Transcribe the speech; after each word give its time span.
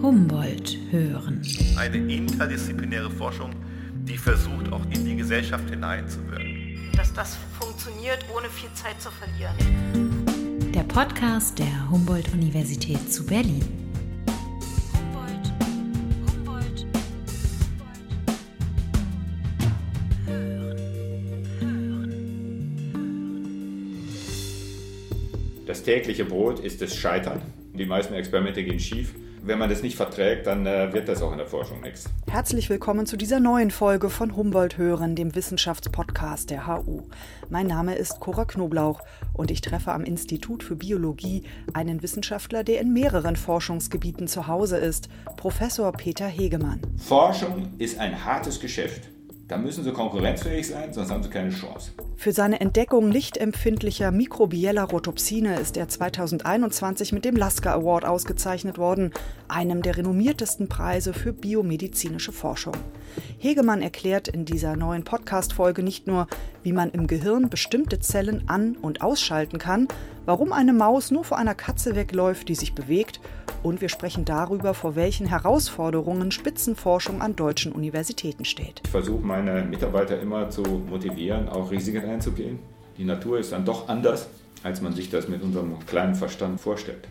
Humboldt 0.00 0.78
hören. 0.92 1.42
Eine 1.76 1.96
interdisziplinäre 1.96 3.10
Forschung, 3.10 3.50
die 4.04 4.16
versucht, 4.16 4.72
auch 4.72 4.84
in 4.90 5.04
die 5.04 5.16
Gesellschaft 5.16 5.68
hineinzuwirken. 5.68 6.88
Dass 6.96 7.12
das 7.12 7.36
funktioniert, 7.58 8.24
ohne 8.34 8.48
viel 8.48 8.72
Zeit 8.74 9.02
zu 9.02 9.10
verlieren. 9.10 10.72
Der 10.72 10.84
Podcast 10.84 11.58
der 11.58 11.90
Humboldt-Universität 11.90 13.12
zu 13.12 13.26
Berlin. 13.26 13.64
Humboldt, 14.94 15.52
Humboldt, 16.30 16.86
Das 25.66 25.82
tägliche 25.82 26.24
Brot 26.24 26.60
ist 26.60 26.80
das 26.80 26.94
Scheitern. 26.94 27.42
Die 27.78 27.86
meisten 27.86 28.12
Experimente 28.14 28.64
gehen 28.64 28.80
schief. 28.80 29.14
Wenn 29.40 29.60
man 29.60 29.70
das 29.70 29.82
nicht 29.82 29.96
verträgt, 29.96 30.48
dann 30.48 30.66
äh, 30.66 30.92
wird 30.92 31.08
das 31.08 31.22
auch 31.22 31.30
in 31.30 31.38
der 31.38 31.46
Forschung 31.46 31.80
nichts. 31.80 32.10
Herzlich 32.28 32.68
willkommen 32.68 33.06
zu 33.06 33.16
dieser 33.16 33.38
neuen 33.38 33.70
Folge 33.70 34.10
von 34.10 34.34
Humboldt 34.34 34.78
hören, 34.78 35.14
dem 35.14 35.36
Wissenschaftspodcast 35.36 36.50
der 36.50 36.66
HU. 36.66 37.02
Mein 37.48 37.68
Name 37.68 37.94
ist 37.94 38.18
Cora 38.18 38.46
Knoblauch 38.46 39.00
und 39.32 39.52
ich 39.52 39.60
treffe 39.60 39.92
am 39.92 40.02
Institut 40.02 40.64
für 40.64 40.74
Biologie 40.74 41.44
einen 41.72 42.02
Wissenschaftler, 42.02 42.64
der 42.64 42.80
in 42.80 42.92
mehreren 42.92 43.36
Forschungsgebieten 43.36 44.26
zu 44.26 44.48
Hause 44.48 44.78
ist, 44.78 45.08
Professor 45.36 45.92
Peter 45.92 46.26
Hegemann. 46.26 46.80
Forschung 46.96 47.74
ist 47.78 48.00
ein 48.00 48.24
hartes 48.24 48.58
Geschäft. 48.58 49.08
Da 49.48 49.56
müssen 49.56 49.82
sie 49.82 49.92
konkurrenzfähig 49.92 50.68
sein, 50.68 50.92
sonst 50.92 51.10
haben 51.10 51.22
sie 51.22 51.30
keine 51.30 51.48
Chance. 51.48 51.92
Für 52.16 52.32
seine 52.32 52.60
Entdeckung 52.60 53.10
lichtempfindlicher 53.10 54.10
mikrobieller 54.10 54.84
Rotopsine 54.84 55.58
ist 55.58 55.78
er 55.78 55.88
2021 55.88 57.12
mit 57.12 57.24
dem 57.24 57.34
Lasker 57.34 57.72
Award 57.72 58.04
ausgezeichnet 58.04 58.76
worden, 58.76 59.10
einem 59.48 59.80
der 59.80 59.96
renommiertesten 59.96 60.68
Preise 60.68 61.14
für 61.14 61.32
biomedizinische 61.32 62.32
Forschung. 62.32 62.74
Hegemann 63.38 63.80
erklärt 63.80 64.28
in 64.28 64.44
dieser 64.44 64.76
neuen 64.76 65.04
Podcast-Folge 65.04 65.82
nicht 65.82 66.06
nur, 66.06 66.26
wie 66.62 66.74
man 66.74 66.90
im 66.90 67.06
Gehirn 67.06 67.48
bestimmte 67.48 68.00
Zellen 68.00 68.50
an- 68.50 68.76
und 68.76 69.00
ausschalten 69.00 69.56
kann, 69.56 69.88
warum 70.28 70.52
eine 70.52 70.74
Maus 70.74 71.10
nur 71.10 71.24
vor 71.24 71.38
einer 71.38 71.54
Katze 71.54 71.96
wegläuft, 71.96 72.50
die 72.50 72.54
sich 72.54 72.74
bewegt, 72.74 73.18
und 73.62 73.80
wir 73.80 73.88
sprechen 73.88 74.26
darüber, 74.26 74.74
vor 74.74 74.94
welchen 74.94 75.26
Herausforderungen 75.26 76.32
Spitzenforschung 76.32 77.22
an 77.22 77.34
deutschen 77.34 77.72
Universitäten 77.72 78.44
steht. 78.44 78.82
Ich 78.84 78.90
versuche 78.90 79.24
meine 79.24 79.62
Mitarbeiter 79.62 80.20
immer 80.20 80.50
zu 80.50 80.62
motivieren, 80.62 81.48
auch 81.48 81.70
Risiken 81.70 82.04
einzugehen. 82.04 82.58
Die 82.98 83.04
Natur 83.04 83.38
ist 83.38 83.52
dann 83.52 83.64
doch 83.64 83.88
anders, 83.88 84.28
als 84.62 84.82
man 84.82 84.92
sich 84.92 85.08
das 85.08 85.28
mit 85.28 85.42
unserem 85.42 85.78
kleinen 85.86 86.14
Verstand 86.14 86.60
vorstellt. 86.60 87.08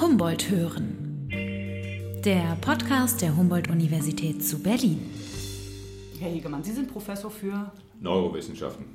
Humboldt 0.00 0.50
hören. 0.50 1.28
Der 2.24 2.56
Podcast 2.62 3.22
der 3.22 3.36
Humboldt-Universität 3.36 4.44
zu 4.44 4.58
Berlin. 4.58 5.08
Herr 6.18 6.30
Hegemann, 6.30 6.64
Sie 6.64 6.72
sind 6.72 6.92
Professor 6.92 7.30
für 7.30 7.70
Neurowissenschaften 8.00 8.86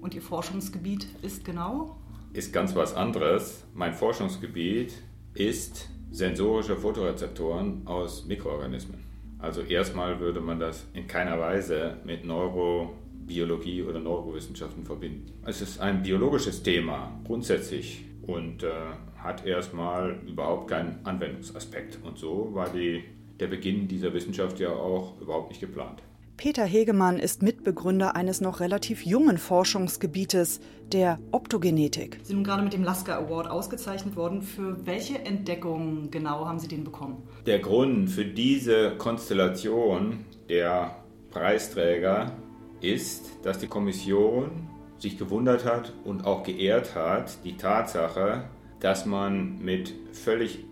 und 0.00 0.14
Ihr 0.14 0.22
Forschungsgebiet 0.22 1.06
ist 1.22 1.44
genau? 1.44 1.99
Ist 2.32 2.52
ganz 2.52 2.74
was 2.74 2.94
anderes. 2.94 3.64
Mein 3.74 3.94
Forschungsgebiet 3.94 4.94
ist 5.34 5.88
sensorische 6.10 6.76
Photorezeptoren 6.76 7.86
aus 7.86 8.26
Mikroorganismen. 8.26 9.04
Also 9.38 9.62
erstmal 9.62 10.20
würde 10.20 10.40
man 10.40 10.60
das 10.60 10.86
in 10.92 11.06
keiner 11.06 11.38
Weise 11.40 11.96
mit 12.04 12.24
Neurobiologie 12.24 13.82
oder 13.82 13.98
Neurowissenschaften 13.98 14.84
verbinden. 14.84 15.32
Es 15.46 15.62
ist 15.62 15.80
ein 15.80 16.02
biologisches 16.02 16.62
Thema 16.62 17.18
grundsätzlich 17.24 18.04
und 18.22 18.62
äh, 18.62 18.70
hat 19.16 19.46
erstmal 19.46 20.20
überhaupt 20.26 20.68
keinen 20.68 21.04
Anwendungsaspekt. 21.04 21.98
Und 22.04 22.18
so 22.18 22.50
war 22.52 22.68
die, 22.68 23.04
der 23.38 23.46
Beginn 23.46 23.88
dieser 23.88 24.12
Wissenschaft 24.12 24.60
ja 24.60 24.70
auch 24.70 25.20
überhaupt 25.20 25.50
nicht 25.50 25.60
geplant. 25.60 26.02
Peter 26.40 26.64
Hegemann 26.64 27.18
ist 27.18 27.42
Mitbegründer 27.42 28.16
eines 28.16 28.40
noch 28.40 28.60
relativ 28.60 29.04
jungen 29.04 29.36
Forschungsgebietes, 29.36 30.60
der 30.90 31.18
Optogenetik. 31.32 32.18
Sie 32.22 32.32
sind 32.32 32.44
gerade 32.44 32.62
mit 32.62 32.72
dem 32.72 32.82
Lasker 32.82 33.18
Award 33.18 33.50
ausgezeichnet 33.50 34.16
worden. 34.16 34.40
Für 34.40 34.86
welche 34.86 35.18
Entdeckung 35.18 36.10
genau 36.10 36.46
haben 36.46 36.58
Sie 36.58 36.66
den 36.66 36.82
bekommen? 36.82 37.22
Der 37.44 37.58
Grund 37.58 38.08
für 38.08 38.24
diese 38.24 38.92
Konstellation 38.92 40.24
der 40.48 40.96
Preisträger 41.30 42.32
ist, 42.80 43.26
dass 43.42 43.58
die 43.58 43.66
Kommission 43.66 44.66
sich 44.96 45.18
gewundert 45.18 45.66
hat 45.66 45.92
und 46.04 46.24
auch 46.24 46.42
geehrt 46.42 46.94
hat, 46.94 47.44
die 47.44 47.58
Tatsache, 47.58 48.44
dass 48.80 49.04
man 49.04 49.58
mit 49.58 49.92
völlig 50.12 50.64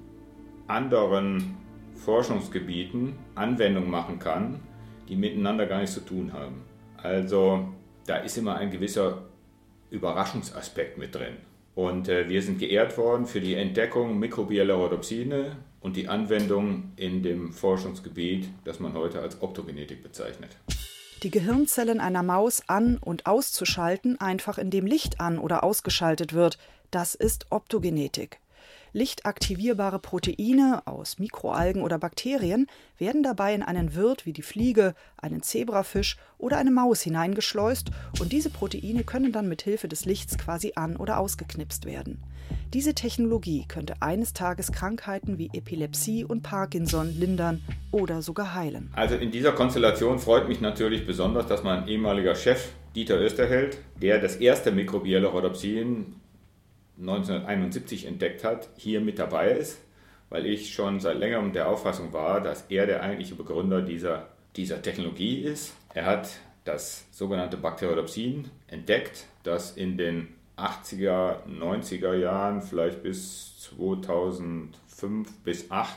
anderen 0.67 1.59
Forschungsgebieten 1.95 3.17
Anwendungen 3.35 3.91
machen 3.91 4.19
kann, 4.19 4.61
die 5.09 5.17
miteinander 5.17 5.67
gar 5.67 5.81
nichts 5.81 5.95
zu 5.95 6.01
tun 6.01 6.33
haben. 6.33 6.63
Also 6.97 7.69
da 8.07 8.17
ist 8.17 8.37
immer 8.37 8.57
ein 8.57 8.71
gewisser 8.71 9.23
Überraschungsaspekt 9.91 10.99
mit 10.99 11.15
drin. 11.15 11.37
Und 11.75 12.09
äh, 12.09 12.29
wir 12.29 12.43
sind 12.43 12.59
geehrt 12.59 12.99
worden 12.99 13.27
für 13.27 13.41
die 13.41 13.55
Entdeckung 13.55 14.19
mikrobieller 14.19 14.75
Rhodopsine 14.75 15.57
und 15.81 15.97
die 15.97 16.09
Anwendung 16.09 16.93
in 16.97 17.23
dem 17.23 17.53
Forschungsgebiet, 17.53 18.49
das 18.65 18.81
man 18.81 18.95
heute 18.95 19.21
als 19.21 19.41
Optogenetik 19.41 20.03
bezeichnet. 20.03 20.57
Die 21.23 21.31
Gehirnzellen 21.31 22.01
einer 22.01 22.23
Maus 22.23 22.63
an- 22.69 22.99
und 22.99 23.27
auszuschalten, 23.27 24.21
einfach 24.21 24.59
indem 24.59 24.87
Licht 24.87 25.21
an- 25.21 25.39
oder 25.39 25.65
ausgeschaltet 25.65 26.33
wird, 26.33 26.59
das 26.91 27.15
ist 27.15 27.47
Optogenetik. 27.51 28.39
Lichtaktivierbare 28.93 29.99
Proteine 29.99 30.83
aus 30.87 31.19
Mikroalgen 31.19 31.83
oder 31.83 31.99
Bakterien 31.99 32.67
werden 32.99 33.23
dabei 33.23 33.55
in 33.55 33.63
einen 33.63 33.95
Wirt 33.95 34.27
wie 34.27 34.33
die 34.33 34.43
Fliege, 34.43 34.95
einen 35.17 35.43
Zebrafisch 35.43 36.17
oder 36.39 36.59
eine 36.59 36.71
Maus 36.71 37.03
hineingeschleust 37.03 37.91
und 38.21 38.33
diese 38.33 38.51
Proteine 38.51 39.05
können 39.05 39.33
dann 39.33 39.49
mit 39.49 39.63
Hilfe 39.63 39.89
des 39.89 40.05
Lichts 40.05 40.39
quasi 40.39 40.73
an- 40.77 40.97
oder 40.97 41.19
ausgeknipst 41.19 41.85
werden. 41.85 42.23
Diese 42.75 42.95
Technologie 42.95 43.65
könnte 43.67 43.95
eines 44.01 44.33
Tages 44.33 44.73
Krankheiten 44.73 45.39
wie 45.39 45.51
Epilepsie 45.53 46.25
und 46.25 46.43
Parkinson 46.43 47.15
lindern 47.19 47.63
oder 47.93 48.23
sogar 48.23 48.55
heilen. 48.55 48.91
Also 48.95 49.15
in 49.17 49.31
dieser 49.31 49.53
Konstellation 49.53 50.19
freut 50.19 50.49
mich 50.49 50.61
natürlich 50.61 51.07
besonders, 51.07 51.47
dass 51.47 51.63
mein 51.63 51.89
ehemaliger 51.89 52.35
Chef 52.35 52.73
Dieter 52.95 53.21
Österheld, 53.21 53.79
der 54.01 54.19
das 54.19 54.37
erste 54.37 54.73
mikrobielle 54.73 55.29
Rhodopsin 55.29 56.17
1971 57.01 58.07
entdeckt 58.07 58.45
hat, 58.45 58.69
hier 58.77 59.01
mit 59.01 59.19
dabei 59.19 59.53
ist, 59.53 59.81
weil 60.31 60.47
ich 60.47 60.75
schon 60.75 61.01
seit 61.01 61.19
längerem 61.19 61.53
der 61.53 61.69
Auffassung 61.69 62.13
war, 62.13 62.41
dass 62.41 62.67
er 62.69 62.87
der 62.87 63.03
eigentliche 63.03 63.35
Begründer 63.35 63.83
dieser, 63.83 64.29
dieser 64.57 64.83
Technologie 64.83 65.41
ist. 65.41 65.75
Er 65.95 66.07
hat 66.07 66.29
das 66.65 67.07
sogenannte 67.13 67.57
Bakteriodopsin 67.57 68.51
entdeckt, 68.67 69.27
das 69.43 69.77
in 69.77 69.97
den 69.97 70.29
80er, 70.57 71.47
90er 71.47 72.15
Jahren, 72.15 72.63
vielleicht 72.63 73.03
bis 73.03 73.59
2005 73.61 75.33
bis 75.45 75.69
2008, 75.69 75.97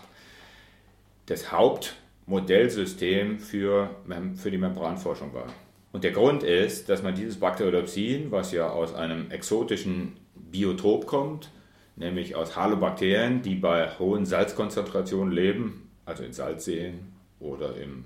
das 1.26 1.52
Hauptmodellsystem 1.52 3.40
für, 3.40 3.90
für 4.36 4.52
die 4.52 4.58
Membranforschung 4.58 5.34
war. 5.34 5.48
Und 5.92 6.04
der 6.04 6.12
Grund 6.12 6.44
ist, 6.44 6.88
dass 6.88 7.04
man 7.04 7.16
dieses 7.16 7.40
Bakteriodopsin, 7.40 8.32
was 8.32 8.52
ja 8.52 8.70
aus 8.70 8.94
einem 8.94 9.30
exotischen 9.32 10.14
Biotop 10.52 11.08
kommt, 11.08 11.52
nämlich 11.96 12.36
aus 12.36 12.56
Halobakterien, 12.56 13.42
die 13.42 13.56
bei 13.56 13.90
hohen 14.00 14.26
Salzkonzentrationen 14.26 15.34
leben, 15.34 15.90
also 16.06 16.24
in 16.24 16.34
Salzseen 16.34 17.14
oder 17.40 17.76
im 17.78 18.06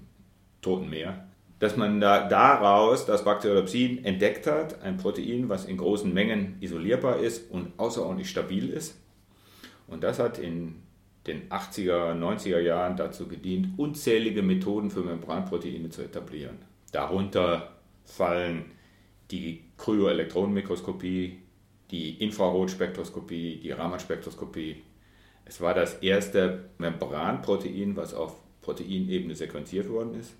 Toten 0.62 0.90
Meer, 0.90 1.26
dass 1.60 1.78
man 1.78 2.00
da, 2.02 2.28
daraus 2.28 3.06
das 3.06 3.24
Bakteriodopsin 3.24 4.04
entdeckt 4.04 4.48
hat, 4.48 4.82
ein 4.82 4.98
Protein, 4.98 5.50
was 5.50 5.66
in 5.66 5.78
großen 5.78 6.14
Mengen 6.14 6.58
isolierbar 6.60 7.20
ist 7.20 7.50
und 7.52 7.72
außerordentlich 7.78 8.30
stabil 8.30 8.70
ist. 8.70 8.96
Und 9.88 10.04
das 10.04 10.20
hat 10.20 10.38
in 10.38 10.76
den 11.28 11.50
80er, 11.50 12.14
90er 12.14 12.60
Jahren 12.60 12.98
dazu 12.98 13.28
gedient, 13.28 13.78
unzählige 13.78 14.44
Methoden 14.44 14.92
für 14.92 15.02
Membranproteine 15.02 15.90
zu 15.90 16.04
etablieren. 16.04 16.58
Darunter 16.92 17.72
fallen 18.04 18.66
die 19.32 19.64
Kryoelektronenmikroskopie, 19.78 21.40
die 21.92 22.22
Infrarotspektroskopie, 22.24 23.60
die 23.62 23.72
Raman-Spektroskopie. 23.72 24.84
Es 25.46 25.62
war 25.62 25.74
das 25.74 25.96
erste 25.96 26.70
Membranprotein, 26.78 27.96
was 27.96 28.14
auf 28.14 28.36
Proteinebene 28.62 29.36
sequenziert 29.36 29.90
worden 29.90 30.20
ist. 30.20 30.34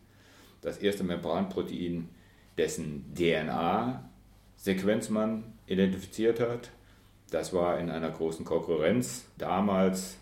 Das 0.62 0.80
erste 0.80 1.04
Membranprotein, 1.04 2.10
dessen 2.58 3.14
DNA-Sequenz 3.14 5.10
man 5.10 5.54
identifiziert 5.68 6.40
hat. 6.40 6.72
Das 7.30 7.54
war 7.54 7.80
in 7.80 7.92
einer 7.92 8.10
großen 8.10 8.46
Konkurrenz 8.46 9.28
damals 9.38 10.18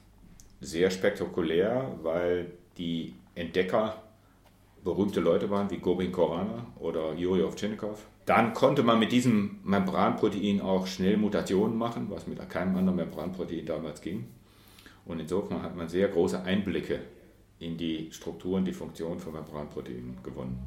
sehr 0.60 0.90
spektakulär, 0.90 1.98
weil 2.02 2.52
die 2.78 3.14
Entdecker 3.36 4.03
berühmte 4.84 5.20
Leute 5.20 5.50
waren 5.50 5.70
wie 5.70 5.78
Gobin 5.78 6.12
Korana 6.12 6.68
oder 6.80 7.14
Yuri 7.14 7.44
Ovchinnikov. 7.44 8.06
Dann 8.26 8.54
konnte 8.54 8.84
man 8.84 9.00
mit 9.00 9.12
diesem 9.12 9.60
Membranprotein 9.64 10.62
auch 10.62 10.88
schnell 10.88 11.18
Mutationen 11.18 11.78
machen, 11.78 12.08
was 12.10 12.28
mit 12.28 12.50
keinem 12.50 12.76
anderen 12.76 12.98
Membranprotein 12.98 13.66
damals 13.66 14.02
ging. 14.02 14.26
Und 15.06 15.20
insofern 15.20 15.62
hat 15.62 15.76
man 15.76 15.90
sehr 15.90 16.08
große 16.08 16.42
Einblicke 16.44 17.02
in 17.60 17.78
die 17.78 18.10
Strukturen, 18.12 18.66
die 18.66 18.74
Funktion 18.74 19.20
von 19.20 19.34
Membranproteinen 19.34 20.18
gewonnen. 20.24 20.60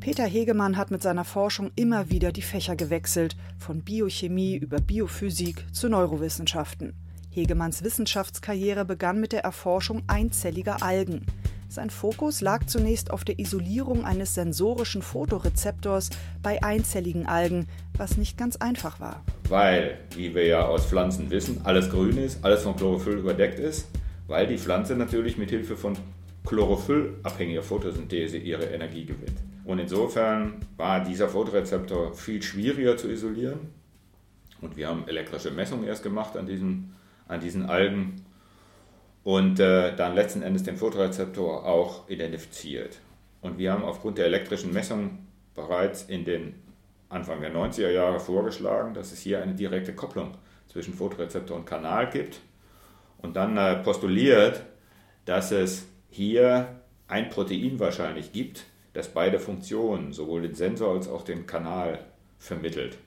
Peter 0.00 0.26
Hegemann 0.26 0.76
hat 0.76 0.90
mit 0.90 1.02
seiner 1.02 1.24
Forschung 1.24 1.70
immer 1.76 2.10
wieder 2.10 2.30
die 2.30 2.42
Fächer 2.42 2.76
gewechselt, 2.76 3.36
von 3.58 3.82
Biochemie 3.82 4.56
über 4.56 4.78
Biophysik 4.78 5.64
zu 5.72 5.88
Neurowissenschaften. 5.88 6.92
Hegemanns 7.30 7.82
Wissenschaftskarriere 7.82 8.84
begann 8.84 9.18
mit 9.18 9.32
der 9.32 9.44
Erforschung 9.44 10.02
einzelliger 10.06 10.82
Algen. 10.82 11.24
Sein 11.68 11.90
Fokus 11.90 12.40
lag 12.40 12.66
zunächst 12.66 13.10
auf 13.10 13.24
der 13.24 13.38
Isolierung 13.38 14.04
eines 14.04 14.34
sensorischen 14.34 15.02
Fotorezeptors 15.02 16.10
bei 16.42 16.62
einzelligen 16.62 17.26
Algen, 17.26 17.66
was 17.96 18.16
nicht 18.16 18.38
ganz 18.38 18.56
einfach 18.56 19.00
war. 19.00 19.24
Weil, 19.48 19.98
wie 20.14 20.34
wir 20.34 20.46
ja 20.46 20.66
aus 20.66 20.86
Pflanzen 20.86 21.30
wissen, 21.30 21.60
alles 21.64 21.90
grün 21.90 22.18
ist, 22.18 22.44
alles 22.44 22.62
von 22.62 22.76
Chlorophyll 22.76 23.18
überdeckt 23.18 23.58
ist, 23.58 23.88
weil 24.28 24.46
die 24.46 24.58
Pflanze 24.58 24.94
natürlich 24.94 25.36
mit 25.36 25.50
Hilfe 25.50 25.76
von 25.76 25.96
chlorophyllabhängiger 26.46 27.62
Photosynthese 27.62 28.36
ihre 28.38 28.66
Energie 28.66 29.06
gewinnt. 29.06 29.38
Und 29.64 29.78
insofern 29.78 30.54
war 30.76 31.02
dieser 31.02 31.28
Fotorezeptor 31.28 32.14
viel 32.14 32.42
schwieriger 32.42 32.96
zu 32.96 33.10
isolieren. 33.10 33.60
Und 34.60 34.76
wir 34.76 34.88
haben 34.88 35.08
elektrische 35.08 35.50
Messungen 35.50 35.86
erst 35.86 36.02
gemacht 36.02 36.36
an 36.36 36.46
diesen, 36.46 36.94
an 37.28 37.40
diesen 37.40 37.66
Algen 37.66 38.16
und 39.24 39.58
äh, 39.58 39.96
dann 39.96 40.14
letzten 40.14 40.42
Endes 40.42 40.62
den 40.62 40.76
Fotorezeptor 40.76 41.66
auch 41.66 42.08
identifiziert. 42.08 43.00
Und 43.40 43.58
wir 43.58 43.72
haben 43.72 43.82
aufgrund 43.82 44.18
der 44.18 44.26
elektrischen 44.26 44.72
Messungen 44.72 45.26
bereits 45.54 46.04
in 46.04 46.24
den 46.24 46.54
Anfang 47.08 47.40
der 47.40 47.52
90er 47.52 47.90
Jahre 47.90 48.20
vorgeschlagen, 48.20 48.94
dass 48.94 49.12
es 49.12 49.20
hier 49.20 49.42
eine 49.42 49.54
direkte 49.54 49.94
Kopplung 49.94 50.32
zwischen 50.68 50.94
Fotorezeptor 50.94 51.56
und 51.56 51.64
Kanal 51.64 52.10
gibt 52.10 52.40
und 53.18 53.36
dann 53.36 53.56
äh, 53.56 53.76
postuliert, 53.76 54.62
dass 55.24 55.52
es 55.52 55.86
hier 56.10 56.80
ein 57.08 57.30
Protein 57.30 57.78
wahrscheinlich 57.80 58.32
gibt, 58.32 58.64
das 58.92 59.08
beide 59.08 59.38
Funktionen, 59.38 60.12
sowohl 60.12 60.42
den 60.42 60.54
Sensor 60.54 60.94
als 60.94 61.08
auch 61.08 61.22
den 61.22 61.46
Kanal, 61.46 62.04
vermittelt. 62.38 62.98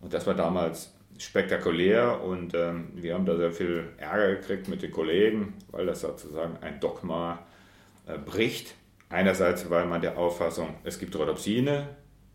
Und 0.00 0.12
das 0.12 0.26
war 0.26 0.34
damals 0.34 0.92
spektakulär 1.22 2.22
und 2.22 2.54
ähm, 2.54 2.88
wir 2.94 3.14
haben 3.14 3.26
da 3.26 3.36
sehr 3.36 3.52
viel 3.52 3.90
Ärger 3.98 4.36
gekriegt 4.36 4.68
mit 4.68 4.82
den 4.82 4.90
Kollegen, 4.90 5.54
weil 5.70 5.86
das 5.86 6.00
sozusagen 6.00 6.56
ein 6.60 6.80
Dogma 6.80 7.40
äh, 8.06 8.18
bricht. 8.18 8.74
Einerseits 9.08 9.68
war 9.70 9.84
man 9.84 10.00
der 10.00 10.18
Auffassung, 10.18 10.74
es 10.84 10.98
gibt 10.98 11.16
Rhodopsine, 11.16 11.88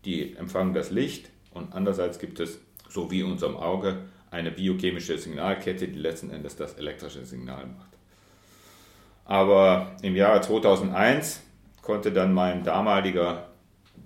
die 0.04 0.36
empfangen 0.36 0.74
das 0.74 0.90
Licht 0.90 1.30
und 1.52 1.74
andererseits 1.74 2.18
gibt 2.18 2.40
es, 2.40 2.60
so 2.88 3.10
wie 3.10 3.22
unserem 3.22 3.56
Auge, 3.56 3.96
eine 4.30 4.50
biochemische 4.50 5.18
Signalkette, 5.18 5.88
die 5.88 5.98
letzten 5.98 6.30
Endes 6.30 6.56
das 6.56 6.74
elektrische 6.74 7.24
Signal 7.24 7.66
macht. 7.66 7.90
Aber 9.24 9.96
im 10.02 10.16
Jahre 10.16 10.40
2001 10.40 11.42
konnte 11.82 12.12
dann 12.12 12.32
mein 12.32 12.64
damaliger 12.64 13.48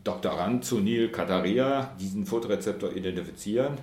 Doktorand 0.02 0.64
Sunil 0.64 1.10
Kataria 1.10 1.94
diesen 2.00 2.26
Fotorezeptor 2.26 2.92
identifizieren 2.96 3.78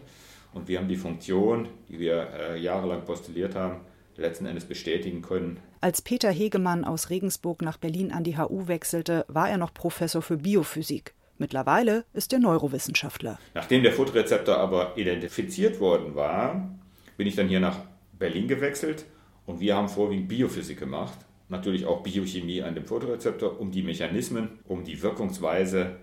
und 0.54 0.68
wir 0.68 0.80
haben 0.80 0.88
die 0.88 0.96
Funktion, 0.96 1.68
die 1.88 2.00
wir 2.00 2.30
äh, 2.34 2.60
jahrelang 2.60 3.06
postuliert 3.06 3.56
haben, 3.56 3.82
letzten 4.18 4.46
Endes 4.46 4.66
bestätigen 4.66 5.22
können. 5.22 5.60
Als 5.82 6.02
Peter 6.02 6.30
Hegemann 6.30 6.84
aus 6.84 7.10
Regensburg 7.10 7.62
nach 7.62 7.78
Berlin 7.78 8.12
an 8.12 8.24
die 8.24 8.38
HU 8.38 8.68
wechselte, 8.68 9.26
war 9.28 9.50
er 9.50 9.58
noch 9.58 9.74
Professor 9.74 10.22
für 10.22 10.38
Biophysik. 10.38 11.14
Mittlerweile 11.38 12.04
ist 12.14 12.34
er 12.34 12.40
Neurowissenschaftler. 12.40 13.40
Nachdem 13.54 13.84
der 13.84 13.94
Fotorezeptor 13.94 14.58
aber 14.58 14.98
identifiziert 14.98 15.80
worden 15.80 16.16
war, 16.16 16.70
bin 17.16 17.28
ich 17.28 17.36
dann 17.36 17.48
hier 17.48 17.62
nach 17.62 17.80
Berlin 18.18 18.50
gewechselt 18.50 19.06
und 19.46 19.62
wir 19.62 19.76
haben 19.76 19.88
vorwiegend 19.88 20.28
Biophysik 20.28 20.80
gemacht 20.80 21.18
natürlich 21.50 21.86
auch 21.86 22.02
Biochemie 22.02 22.62
an 22.62 22.76
dem 22.76 22.86
Fotorezeptor, 22.86 23.60
um 23.60 23.72
die 23.72 23.82
Mechanismen, 23.82 24.60
um 24.68 24.84
die 24.84 25.02
Wirkungsweise 25.02 25.98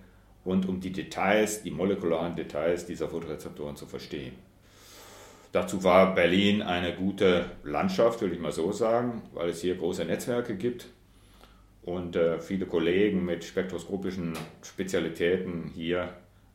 und 0.46 0.68
um 0.68 0.80
die 0.80 0.92
Details, 0.92 1.62
die 1.62 1.72
molekularen 1.72 2.36
Details 2.36 2.86
dieser 2.86 3.08
Fotorezeptoren 3.08 3.76
zu 3.76 3.86
verstehen. 3.86 4.34
Dazu 5.52 5.82
war 5.84 6.14
Berlin 6.14 6.62
eine 6.62 6.94
gute 6.94 7.50
Landschaft, 7.64 8.20
würde 8.20 8.34
ich 8.34 8.40
mal 8.40 8.52
so 8.52 8.72
sagen, 8.72 9.22
weil 9.34 9.50
es 9.50 9.60
hier 9.60 9.74
große 9.74 10.04
Netzwerke 10.04 10.56
gibt 10.56 10.86
und 11.82 12.14
äh, 12.14 12.40
viele 12.40 12.66
Kollegen 12.66 13.24
mit 13.24 13.44
spektroskopischen 13.44 14.34
Spezialitäten 14.62 15.70
hier 15.74 16.12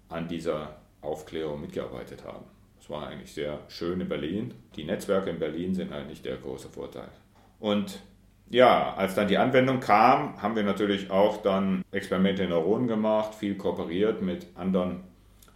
an 0.09 0.27
dieser 0.27 0.77
Aufklärung 1.01 1.61
mitgearbeitet 1.61 2.23
haben. 2.25 2.45
Es 2.79 2.89
war 2.89 3.07
eigentlich 3.07 3.33
sehr 3.33 3.59
schön 3.67 4.01
in 4.01 4.09
Berlin. 4.09 4.53
Die 4.75 4.83
Netzwerke 4.83 5.29
in 5.29 5.39
Berlin 5.39 5.73
sind 5.73 5.91
eigentlich 5.91 6.21
der 6.21 6.37
große 6.37 6.69
Vorteil. 6.69 7.09
Und 7.59 7.99
ja, 8.51 8.93
als 8.95 9.15
dann 9.15 9.27
die 9.27 9.37
Anwendung 9.37 9.79
kam, 9.79 10.41
haben 10.41 10.55
wir 10.55 10.63
natürlich 10.63 11.09
auch 11.09 11.37
dann 11.41 11.83
Experimente 11.91 12.43
in 12.43 12.49
Neuronen 12.49 12.87
gemacht, 12.87 13.33
viel 13.33 13.55
kooperiert 13.55 14.21
mit 14.21 14.47
anderen 14.55 15.03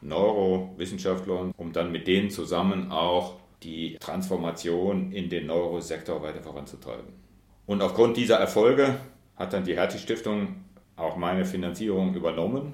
Neurowissenschaftlern, 0.01 1.51
um 1.57 1.74
dann 1.74 1.92
mit 1.92 2.07
denen 2.07 2.30
zusammen 2.30 2.92
auch 2.92 3.36
die 3.63 3.97
Transformation 4.00 5.12
in 5.12 5.30
den 5.30 5.47
Neurosektor 5.47 6.21
weiter 6.21 6.42
voranzutreiben. 6.42 7.07
Und 7.65 7.81
aufgrund 7.81 8.15
dieser 8.15 8.38
Erfolge 8.38 8.95
hat 9.36 9.53
dann 9.53 9.65
die 9.65 9.75
Hertie 9.75 9.97
Stiftung 9.97 10.63
auch 10.95 11.18
meine 11.18 11.44
Finanzierung 11.44 12.13
übernommen 12.15 12.74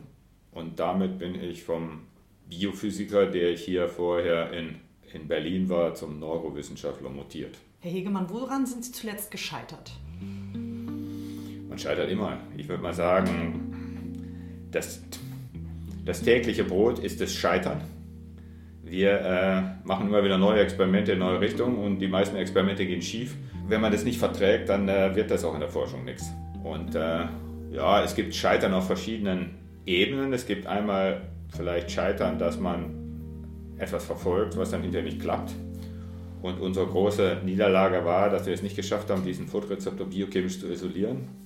und 0.52 0.80
damit 0.80 1.18
bin 1.18 1.42
ich 1.42 1.64
vom 1.64 2.02
Biophysiker, 2.50 3.26
der 3.28 3.52
ich 3.52 3.64
hier 3.64 3.88
vorher 3.88 4.52
in, 4.52 4.76
in 5.14 5.28
Berlin 5.28 5.70
war, 5.70 5.96
zum 5.96 6.20
Neurowissenschaftler 6.20 7.10
mutiert. 7.10 7.58
Herr 7.80 7.92
Hegemann, 7.92 8.30
woran 8.30 8.66
sind 8.66 8.84
Sie 8.86 8.92
zuletzt 8.92 9.32
gescheitert? 9.32 9.92
Man 11.72 11.80
scheitert 11.80 12.12
immer. 12.12 12.38
Ich 12.58 12.68
würde 12.68 12.84
mal 12.84 12.94
sagen, 12.94 14.68
das, 14.72 15.02
das 16.06 16.22
tägliche 16.22 16.66
Brot 16.66 17.00
ist 17.00 17.22
das 17.22 17.34
Scheitern. 17.34 17.80
Wir 18.84 19.22
äh, 19.22 19.88
machen 19.88 20.08
immer 20.10 20.22
wieder 20.22 20.38
neue 20.38 20.60
Experimente 20.60 21.14
in 21.14 21.20
neue 21.20 21.40
Richtungen 21.40 21.78
und 21.78 22.00
die 22.00 22.10
meisten 22.10 22.36
Experimente 22.36 22.86
gehen 22.86 23.02
schief. 23.02 23.36
Wenn 23.70 23.80
man 23.80 23.94
das 23.94 24.04
nicht 24.04 24.20
verträgt, 24.20 24.68
dann 24.68 24.90
äh, 24.90 25.16
wird 25.16 25.32
das 25.32 25.46
auch 25.46 25.54
in 25.54 25.62
der 25.62 25.70
Forschung 25.70 26.04
nichts. 26.04 26.30
Und 26.62 26.94
äh, 26.94 27.28
ja, 27.72 28.04
es 28.04 28.16
gibt 28.16 28.36
Scheitern 28.36 28.74
auf 28.74 28.88
verschiedenen 28.88 29.52
Ebenen. 29.86 30.34
Es 30.34 30.46
gibt 30.46 30.68
einmal 30.68 31.22
vielleicht 31.56 31.90
Scheitern, 31.90 32.38
dass 32.38 32.60
man 32.60 32.98
etwas 33.78 34.04
verfolgt, 34.04 34.58
was 34.58 34.72
dann 34.72 34.82
hinterher 34.82 35.06
nicht 35.06 35.22
klappt. 35.22 35.54
Und 36.42 36.60
unsere 36.60 36.88
große 36.88 37.38
Niederlage 37.46 38.04
war, 38.04 38.30
dass 38.30 38.46
wir 38.46 38.54
es 38.54 38.62
nicht 38.62 38.76
geschafft 38.76 39.10
haben, 39.10 39.24
diesen 39.24 39.48
Fotorezeptor 39.48 40.08
biochemisch 40.08 40.60
zu 40.60 40.68
isolieren, 40.68 41.40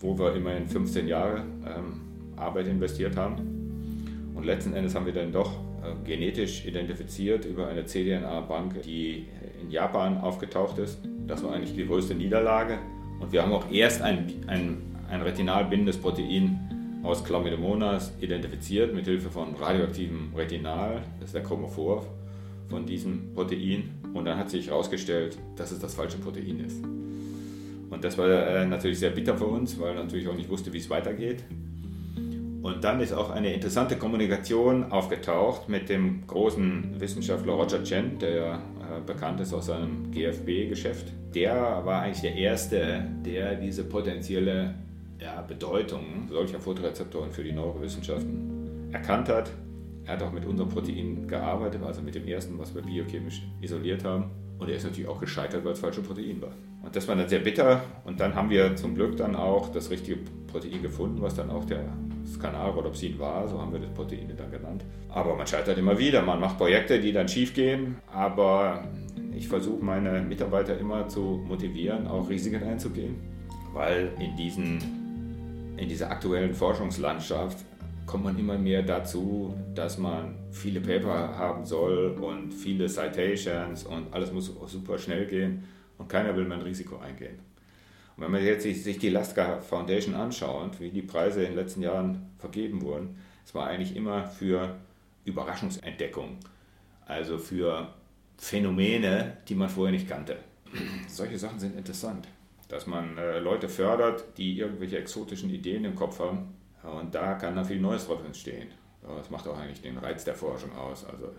wo 0.00 0.18
wir 0.18 0.34
immerhin 0.34 0.66
15 0.66 1.08
Jahre 1.08 1.44
ähm, 1.66 2.00
Arbeit 2.36 2.68
investiert 2.68 3.16
haben. 3.16 4.32
Und 4.34 4.44
letzten 4.44 4.74
Endes 4.74 4.94
haben 4.94 5.06
wir 5.06 5.12
dann 5.12 5.32
doch 5.32 5.52
äh, 5.52 5.94
genetisch 6.04 6.66
identifiziert 6.66 7.44
über 7.44 7.68
eine 7.68 7.84
cDNA-Bank, 7.84 8.82
die 8.82 9.26
in 9.62 9.70
Japan 9.70 10.18
aufgetaucht 10.18 10.78
ist. 10.78 10.98
Das 11.26 11.42
war 11.42 11.54
eigentlich 11.54 11.74
die 11.74 11.86
größte 11.86 12.14
Niederlage. 12.14 12.78
Und 13.20 13.32
wir 13.32 13.42
haben 13.42 13.52
auch 13.52 13.70
erst 13.70 14.02
ein, 14.02 14.44
ein, 14.46 14.82
ein 15.10 15.22
retinal 15.22 15.64
Protein 15.64 17.00
aus 17.02 17.22
Chlamydomonas 17.22 18.12
identifiziert 18.20 18.94
mit 18.94 19.04
Hilfe 19.04 19.30
von 19.30 19.54
radioaktivem 19.54 20.32
Retinal, 20.34 21.02
das 21.20 21.28
ist 21.28 21.34
der 21.34 21.42
Chromophor 21.42 22.04
von 22.68 22.86
diesem 22.86 23.34
Protein. 23.34 23.90
Und 24.14 24.24
dann 24.24 24.38
hat 24.38 24.50
sich 24.50 24.68
herausgestellt, 24.68 25.38
dass 25.56 25.70
es 25.70 25.78
das 25.78 25.94
falsche 25.94 26.18
Protein 26.18 26.60
ist. 26.60 26.82
Und 27.90 28.04
das 28.04 28.18
war 28.18 28.28
äh, 28.28 28.66
natürlich 28.66 28.98
sehr 28.98 29.10
bitter 29.10 29.36
für 29.36 29.46
uns, 29.46 29.78
weil 29.78 29.96
er 29.96 30.02
natürlich 30.02 30.28
auch 30.28 30.34
nicht 30.34 30.48
wusste, 30.48 30.72
wie 30.72 30.78
es 30.78 30.90
weitergeht. 30.90 31.44
Und 32.62 32.82
dann 32.82 33.00
ist 33.00 33.12
auch 33.12 33.30
eine 33.30 33.52
interessante 33.52 33.96
Kommunikation 33.96 34.90
aufgetaucht 34.90 35.68
mit 35.68 35.88
dem 35.88 36.26
großen 36.26 36.98
Wissenschaftler 36.98 37.52
Roger 37.52 37.84
Chen, 37.84 38.18
der 38.18 38.54
äh, 38.54 39.00
bekannt 39.06 39.40
ist 39.40 39.52
aus 39.52 39.66
seinem 39.66 40.10
GFB-Geschäft. 40.10 41.12
Der 41.34 41.82
war 41.84 42.02
eigentlich 42.02 42.22
der 42.22 42.34
Erste, 42.34 43.04
der 43.24 43.56
diese 43.56 43.84
potenzielle 43.84 44.74
ja, 45.20 45.42
Bedeutung 45.42 46.28
solcher 46.30 46.58
Fotorezeptoren 46.58 47.30
für 47.30 47.44
die 47.44 47.52
Neurowissenschaften 47.52 48.90
erkannt 48.92 49.28
hat 49.28 49.50
er 50.06 50.14
hat 50.14 50.22
auch 50.22 50.32
mit 50.32 50.44
unserem 50.44 50.68
Protein 50.68 51.26
gearbeitet, 51.26 51.82
also 51.82 52.02
mit 52.02 52.14
dem 52.14 52.26
ersten, 52.26 52.58
was 52.58 52.74
wir 52.74 52.82
biochemisch 52.82 53.42
isoliert 53.60 54.04
haben. 54.04 54.30
Und 54.58 54.68
er 54.68 54.76
ist 54.76 54.84
natürlich 54.84 55.08
auch 55.08 55.20
gescheitert, 55.20 55.64
weil 55.64 55.72
es 55.72 55.80
falsche 55.80 56.00
Protein 56.00 56.40
war. 56.40 56.52
Und 56.82 56.94
das 56.94 57.08
war 57.08 57.16
dann 57.16 57.28
sehr 57.28 57.40
bitter. 57.40 57.82
Und 58.04 58.20
dann 58.20 58.34
haben 58.34 58.50
wir 58.50 58.76
zum 58.76 58.94
Glück 58.94 59.16
dann 59.16 59.34
auch 59.34 59.70
das 59.70 59.90
richtige 59.90 60.18
Protein 60.46 60.82
gefunden, 60.82 61.20
was 61.20 61.34
dann 61.34 61.50
auch 61.50 61.64
der 61.64 61.84
Skanalrhodopsin 62.26 63.18
war. 63.18 63.48
So 63.48 63.60
haben 63.60 63.72
wir 63.72 63.80
das 63.80 63.90
Protein 63.90 64.32
dann 64.36 64.50
genannt. 64.50 64.84
Aber 65.08 65.34
man 65.34 65.46
scheitert 65.46 65.78
immer 65.78 65.98
wieder. 65.98 66.22
Man 66.22 66.40
macht 66.40 66.58
Projekte, 66.58 67.00
die 67.00 67.12
dann 67.12 67.28
schief 67.28 67.54
gehen. 67.54 67.96
Aber 68.12 68.84
ich 69.34 69.48
versuche 69.48 69.84
meine 69.84 70.22
Mitarbeiter 70.22 70.78
immer 70.78 71.08
zu 71.08 71.42
motivieren, 71.46 72.06
auch 72.06 72.28
Risiken 72.28 72.62
einzugehen. 72.62 73.16
Weil 73.72 74.12
in, 74.20 74.36
diesen, 74.36 75.74
in 75.76 75.88
dieser 75.88 76.10
aktuellen 76.10 76.54
Forschungslandschaft 76.54 77.64
kommt 78.06 78.24
man 78.24 78.38
immer 78.38 78.58
mehr 78.58 78.82
dazu, 78.82 79.54
dass 79.74 79.98
man 79.98 80.36
viele 80.50 80.80
Paper 80.80 81.36
haben 81.36 81.64
soll 81.64 82.16
und 82.20 82.52
viele 82.52 82.88
Citations 82.88 83.84
und 83.84 84.12
alles 84.12 84.32
muss 84.32 84.52
super 84.66 84.98
schnell 84.98 85.26
gehen. 85.26 85.64
und 85.96 86.08
keiner 86.08 86.34
will 86.34 86.44
mehr 86.44 86.56
ein 86.58 86.62
Risiko 86.64 86.98
eingehen. 86.98 87.38
Und 88.16 88.24
wenn 88.24 88.32
man 88.32 88.44
jetzt 88.44 88.64
sich 88.64 88.98
die 88.98 89.10
Lasker 89.10 89.60
Foundation 89.62 90.14
anschaut, 90.14 90.80
wie 90.80 90.90
die 90.90 91.02
Preise 91.02 91.42
in 91.42 91.50
den 91.50 91.56
letzten 91.56 91.82
Jahren 91.82 92.32
vergeben 92.38 92.82
wurden, 92.82 93.16
es 93.44 93.54
war 93.54 93.68
eigentlich 93.68 93.94
immer 93.94 94.26
für 94.26 94.76
Überraschungsentdeckung, 95.24 96.38
also 97.06 97.38
für 97.38 97.94
Phänomene, 98.36 99.36
die 99.48 99.54
man 99.54 99.68
vorher 99.68 99.92
nicht 99.92 100.08
kannte. 100.08 100.36
Solche 101.08 101.38
Sachen 101.38 101.60
sind 101.60 101.76
interessant, 101.76 102.26
dass 102.68 102.88
man 102.88 103.16
äh, 103.16 103.38
Leute 103.38 103.68
fördert, 103.68 104.24
die 104.36 104.58
irgendwelche 104.58 104.98
exotischen 104.98 105.50
Ideen 105.50 105.84
im 105.84 105.94
Kopf 105.94 106.18
haben 106.18 106.54
und 106.84 107.14
da 107.14 107.34
kann 107.34 107.56
dann 107.56 107.64
viel 107.64 107.80
Neues 107.80 108.06
drauf 108.06 108.24
entstehen. 108.24 108.68
Das 109.02 109.30
macht 109.30 109.46
auch 109.48 109.58
eigentlich 109.58 109.82
den 109.82 109.98
Reiz 109.98 110.24
der 110.24 110.34
Forschung 110.34 110.74
aus. 110.76 111.04
Also 111.04 111.30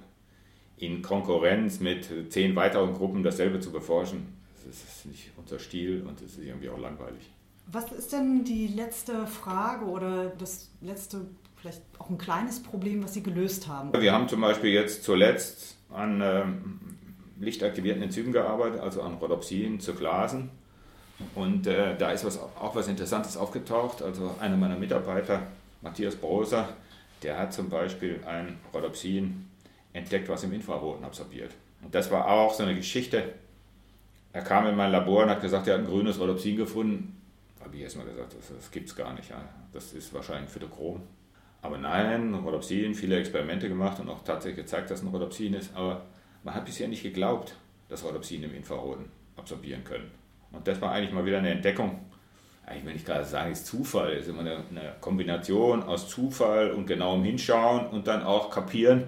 in 0.78 1.02
Konkurrenz 1.02 1.80
mit 1.80 2.32
zehn 2.32 2.56
weiteren 2.56 2.94
Gruppen 2.94 3.24
dasselbe 3.24 3.60
zu 3.60 3.72
beforschen, 3.72 4.34
das 4.66 4.76
ist 4.76 5.06
nicht 5.06 5.32
unser 5.38 5.60
Stil 5.60 6.04
und 6.08 6.22
das 6.22 6.32
ist 6.32 6.40
irgendwie 6.40 6.70
auch 6.70 6.80
langweilig. 6.80 7.32
Was 7.68 7.92
ist 7.92 8.14
denn 8.14 8.44
die 8.44 8.68
letzte 8.68 9.26
Frage 9.26 9.86
oder 9.86 10.28
das 10.28 10.70
letzte, 10.82 11.26
vielleicht 11.56 11.82
auch 11.98 12.10
ein 12.10 12.18
kleines 12.18 12.62
Problem, 12.62 13.04
was 13.04 13.14
Sie 13.14 13.24
gelöst 13.24 13.68
haben? 13.68 13.92
Wir 14.00 14.14
haben 14.14 14.28
zum 14.28 14.42
Beispiel 14.42 14.72
jetzt 14.72 15.04
zuletzt 15.04 15.78
an 15.90 16.22
ähm, 16.22 16.80
lichtaktivierten 17.40 18.04
Enzymen 18.04 18.32
gearbeitet, 18.32 18.82
also 18.82 19.02
an 19.02 19.16
Rhodopsin 19.16 19.80
zu 19.80 19.96
Glasen. 19.96 20.52
Und 21.34 21.68
äh, 21.68 21.96
da 21.98 22.12
ist 22.12 22.26
was, 22.26 22.38
auch 22.40 22.76
was 22.76 22.88
Interessantes 22.88 23.38
aufgetaucht. 23.38 24.02
Also 24.02 24.36
einer 24.40 24.58
meiner 24.58 24.76
Mitarbeiter, 24.76 25.44
Matthias 25.82 26.16
Broser, 26.16 26.70
der 27.24 27.40
hat 27.40 27.54
zum 27.54 27.70
Beispiel 27.70 28.20
ein 28.26 28.60
Rhodopsin 28.74 29.50
entdeckt, 29.94 30.28
was 30.28 30.44
im 30.44 30.54
Infraroten 30.54 31.06
absorbiert. 31.06 31.52
Und 31.82 31.96
das 31.96 32.12
war 32.12 32.28
auch 32.28 32.54
so 32.54 32.64
eine 32.64 32.76
Geschichte. 32.76 33.34
Er 34.34 34.42
kam 34.42 34.68
in 34.68 34.76
mein 34.76 34.92
Labor 34.92 35.24
und 35.24 35.30
hat 35.30 35.42
gesagt, 35.42 35.68
er 35.68 35.76
hat 35.76 35.82
ein 35.82 35.88
grünes 35.88 36.20
Rhodopsin 36.20 36.58
gefunden. 36.58 37.22
Habe 37.64 37.76
ich 37.78 37.84
erstmal 37.84 38.06
gesagt, 38.06 38.36
das, 38.38 38.54
das 38.54 38.70
gibt 38.70 38.90
es 38.90 38.96
gar 38.96 39.14
nicht. 39.14 39.30
Ja. 39.30 39.42
Das 39.72 39.94
ist 39.94 40.14
wahrscheinlich 40.14 40.50
Phytochrom. 40.50 41.02
Aber 41.62 41.78
nein, 41.78 42.34
Rhodopsin, 42.34 42.94
viele 42.94 43.18
Experimente 43.18 43.70
gemacht 43.70 44.00
und 44.00 44.10
auch 44.10 44.24
tatsächlich 44.24 44.66
gezeigt, 44.66 44.92
dass 44.92 45.00
es 45.00 45.06
ein 45.06 45.10
Rhodopsin 45.10 45.54
ist. 45.54 45.76
Aber 45.76 46.06
man 46.44 46.54
hat 46.54 46.66
bisher 46.66 46.88
nicht 46.88 47.02
geglaubt, 47.02 47.56
dass 47.90 48.04
Rhodopsin 48.04 48.44
im 48.44 48.54
Infraroten 48.54 49.06
absorbieren 49.36 49.84
können. 49.84 50.12
Und 50.56 50.68
das 50.68 50.82
war 50.82 50.92
eigentlich 50.92 51.14
mal 51.14 51.26
wieder 51.26 51.40
eine 51.40 51.52
Entdeckung. 51.52 52.00
Eigentlich 52.66 52.86
will 52.86 52.96
ich 52.96 53.06
gerade 53.06 53.26
sagen, 53.26 53.52
ist 53.52 53.68
Zufall. 53.68 54.14
Es 54.14 54.24
ist 54.24 54.30
immer 54.30 54.42
eine, 54.42 54.64
eine 54.70 54.96
Kombination 55.02 55.84
aus 55.84 56.10
Zufall 56.10 56.72
und 56.72 56.88
genauem 56.88 57.24
Hinschauen 57.24 57.88
und 57.88 58.08
dann 58.08 58.24
auch 58.24 58.50
kapieren, 58.50 59.04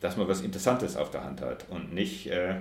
dass 0.00 0.16
man 0.16 0.28
was 0.28 0.42
Interessantes 0.42 0.96
auf 0.96 1.10
der 1.10 1.24
Hand 1.24 1.40
hat 1.40 1.66
und 1.70 1.92
nicht 1.92 2.28
äh, 2.28 2.60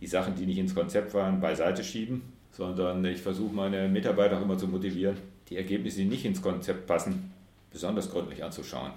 die 0.00 0.06
Sachen, 0.06 0.34
die 0.34 0.46
nicht 0.46 0.58
ins 0.58 0.74
Konzept 0.74 1.12
waren, 1.12 1.40
beiseite 1.40 1.84
schieben, 1.84 2.32
sondern 2.52 3.04
ich 3.04 3.20
versuche 3.20 3.54
meine 3.54 3.88
Mitarbeiter 3.88 4.38
auch 4.38 4.42
immer 4.42 4.56
zu 4.56 4.68
motivieren, 4.68 5.16
die 5.50 5.56
Ergebnisse, 5.56 5.98
die 5.98 6.06
nicht 6.06 6.24
ins 6.24 6.40
Konzept 6.40 6.86
passen, 6.86 7.32
besonders 7.70 8.10
gründlich 8.10 8.42
anzuschauen. 8.42 8.92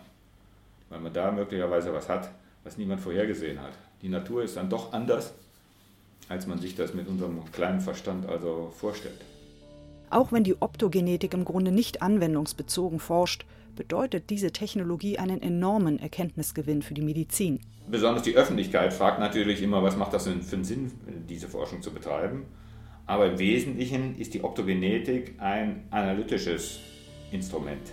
Weil 0.89 0.99
man 0.99 1.11
da 1.11 1.31
möglicherweise 1.31 1.93
was 1.93 2.07
hat, 2.07 2.29
was 2.63 2.77
niemand 2.77 3.01
vorhergesehen 3.01 3.61
hat. 3.61 3.73
Die 4.01 4.09
Natur 4.09 4.43
ist 4.43 4.55
dann 4.55 4.69
doch 4.69 4.93
anders, 4.93 5.33
als 6.31 6.47
man 6.47 6.59
sich 6.59 6.75
das 6.75 6.93
mit 6.93 7.07
unserem 7.07 7.39
kleinen 7.51 7.81
Verstand 7.81 8.25
also 8.27 8.71
vorstellt. 8.73 9.19
Auch 10.09 10.31
wenn 10.31 10.43
die 10.43 10.61
Optogenetik 10.61 11.33
im 11.33 11.45
Grunde 11.45 11.71
nicht 11.71 12.01
anwendungsbezogen 12.01 12.99
forscht, 12.99 13.45
bedeutet 13.75 14.29
diese 14.29 14.51
Technologie 14.51 15.17
einen 15.17 15.41
enormen 15.41 15.99
Erkenntnisgewinn 15.99 16.81
für 16.81 16.93
die 16.93 17.01
Medizin. 17.01 17.59
Besonders 17.89 18.23
die 18.23 18.35
Öffentlichkeit 18.35 18.93
fragt 18.93 19.19
natürlich 19.19 19.61
immer, 19.61 19.83
was 19.83 19.97
macht 19.97 20.13
das 20.13 20.23
denn 20.23 20.41
für 20.41 20.55
einen 20.55 20.65
Sinn, 20.65 20.91
diese 21.29 21.47
Forschung 21.47 21.81
zu 21.81 21.91
betreiben. 21.93 22.45
Aber 23.05 23.25
im 23.25 23.39
Wesentlichen 23.39 24.17
ist 24.17 24.33
die 24.33 24.43
Optogenetik 24.43 25.35
ein 25.39 25.83
analytisches 25.89 26.79
Instrument. 27.31 27.91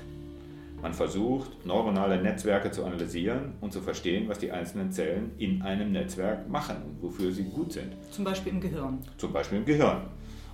Man 0.80 0.94
versucht, 0.94 1.66
neuronale 1.66 2.22
Netzwerke 2.22 2.70
zu 2.70 2.84
analysieren 2.84 3.54
und 3.60 3.72
zu 3.72 3.80
verstehen, 3.80 4.28
was 4.28 4.38
die 4.38 4.52
einzelnen 4.52 4.92
Zellen 4.92 5.32
in 5.38 5.62
einem 5.62 5.90
Netzwerk 5.90 6.48
machen 6.48 6.76
und 6.86 7.02
wofür 7.02 7.32
sie 7.32 7.44
gut 7.44 7.72
sind. 7.72 7.96
Zum 8.10 8.24
Beispiel 8.24 8.52
im 8.52 8.60
Gehirn. 8.60 9.00
Zum 9.16 9.32
Beispiel 9.32 9.58
im 9.58 9.64
Gehirn. 9.64 10.02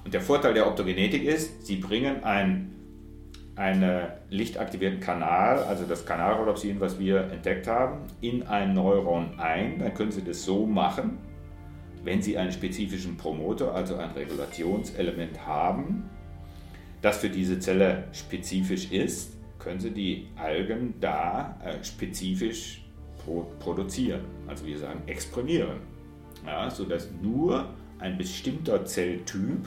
Und 0.05 0.15
der 0.15 0.23
Vorteil 0.23 0.55
der 0.55 0.67
Optogenetik 0.67 1.25
ist, 1.25 1.67
sie 1.67 1.77
bringen 1.77 2.25
ein 2.25 2.71
einen 3.57 4.09
lichtaktivierten 4.31 5.01
Kanal, 5.01 5.59
also 5.61 5.85
das 5.85 6.05
Kanalrhodopsin, 6.05 6.81
was 6.81 6.99
wir 6.99 7.21
entdeckt 7.31 7.69
haben, 7.69 8.01
in 8.21 8.43
ein 8.45 8.75
Neuron 8.75 9.39
ein. 9.39 9.79
Dann 9.79 9.95
können 9.95 10.11
Sie 10.11 10.25
das 10.25 10.45
so 10.45 10.67
machen, 10.67 11.19
wenn 12.03 12.21
Sie 12.21 12.37
einen 12.37 12.53
spezifischen 12.53 13.17
Promoter, 13.17 13.73
also 13.75 13.97
ein 13.97 14.11
Regulationselement 14.11 15.47
haben, 15.47 16.11
das 17.01 17.19
für 17.19 17.31
diese 17.31 17.61
Zelle 17.61 18.05
spezifisch 18.13 18.91
ist, 18.91 19.34
können 19.65 19.81
Sie 19.81 19.91
die 19.91 20.29
Algen 20.37 20.95
da 21.01 21.59
äh, 21.65 21.83
spezifisch 21.83 22.83
pro 23.25 23.47
produzieren. 23.59 24.21
Also 24.47 24.67
wir 24.67 24.79
sagen 24.79 25.03
exprimieren, 25.07 25.81
ja, 26.47 26.71
sodass 26.71 27.09
nur 27.23 27.71
ein 27.99 28.19
bestimmter 28.19 28.85
Zelltyp 28.85 29.67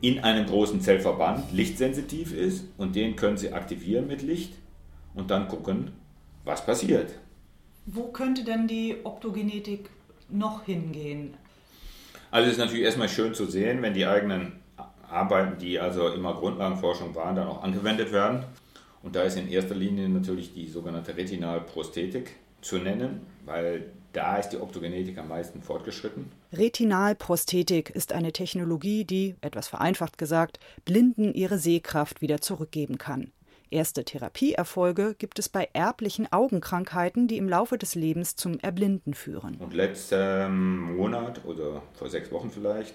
in 0.00 0.20
einem 0.20 0.46
großen 0.46 0.80
Zellverband 0.80 1.52
lichtsensitiv 1.52 2.32
ist 2.32 2.66
und 2.78 2.94
den 2.94 3.16
können 3.16 3.36
Sie 3.36 3.52
aktivieren 3.52 4.06
mit 4.06 4.22
Licht 4.22 4.54
und 5.14 5.30
dann 5.30 5.48
gucken, 5.48 5.90
was 6.44 6.64
passiert. 6.64 7.18
Wo 7.86 8.04
könnte 8.04 8.44
denn 8.44 8.68
die 8.68 8.96
Optogenetik 9.04 9.90
noch 10.28 10.64
hingehen? 10.64 11.34
Also 12.30 12.46
es 12.46 12.52
ist 12.54 12.58
natürlich 12.58 12.84
erstmal 12.84 13.08
schön 13.08 13.34
zu 13.34 13.46
sehen, 13.46 13.82
wenn 13.82 13.94
die 13.94 14.06
eigenen 14.06 14.52
Arbeiten, 15.08 15.58
die 15.58 15.80
also 15.80 16.08
immer 16.08 16.34
Grundlagenforschung 16.34 17.14
waren, 17.14 17.36
dann 17.36 17.48
auch 17.48 17.62
angewendet 17.62 18.12
werden. 18.12 18.44
Und 19.06 19.14
da 19.14 19.22
ist 19.22 19.36
in 19.36 19.48
erster 19.48 19.76
Linie 19.76 20.08
natürlich 20.08 20.52
die 20.52 20.66
sogenannte 20.66 21.16
Retinalprosthetik 21.16 22.32
zu 22.60 22.78
nennen, 22.78 23.20
weil 23.44 23.92
da 24.12 24.36
ist 24.38 24.48
die 24.48 24.56
Optogenetik 24.56 25.16
am 25.18 25.28
meisten 25.28 25.62
fortgeschritten. 25.62 26.32
Retinalprosthetik 26.52 27.90
ist 27.90 28.12
eine 28.12 28.32
Technologie, 28.32 29.04
die, 29.04 29.36
etwas 29.42 29.68
vereinfacht 29.68 30.18
gesagt, 30.18 30.58
Blinden 30.84 31.34
ihre 31.34 31.58
Sehkraft 31.58 32.20
wieder 32.20 32.40
zurückgeben 32.40 32.98
kann. 32.98 33.30
Erste 33.70 34.04
Therapieerfolge 34.04 35.14
gibt 35.16 35.38
es 35.38 35.48
bei 35.48 35.68
erblichen 35.72 36.32
Augenkrankheiten, 36.32 37.28
die 37.28 37.36
im 37.36 37.48
Laufe 37.48 37.78
des 37.78 37.94
Lebens 37.94 38.34
zum 38.34 38.58
Erblinden 38.58 39.14
führen. 39.14 39.54
Und 39.60 39.72
letzten 39.72 40.96
Monat 40.96 41.44
oder 41.44 41.80
vor 41.94 42.08
sechs 42.08 42.32
Wochen 42.32 42.50
vielleicht 42.50 42.94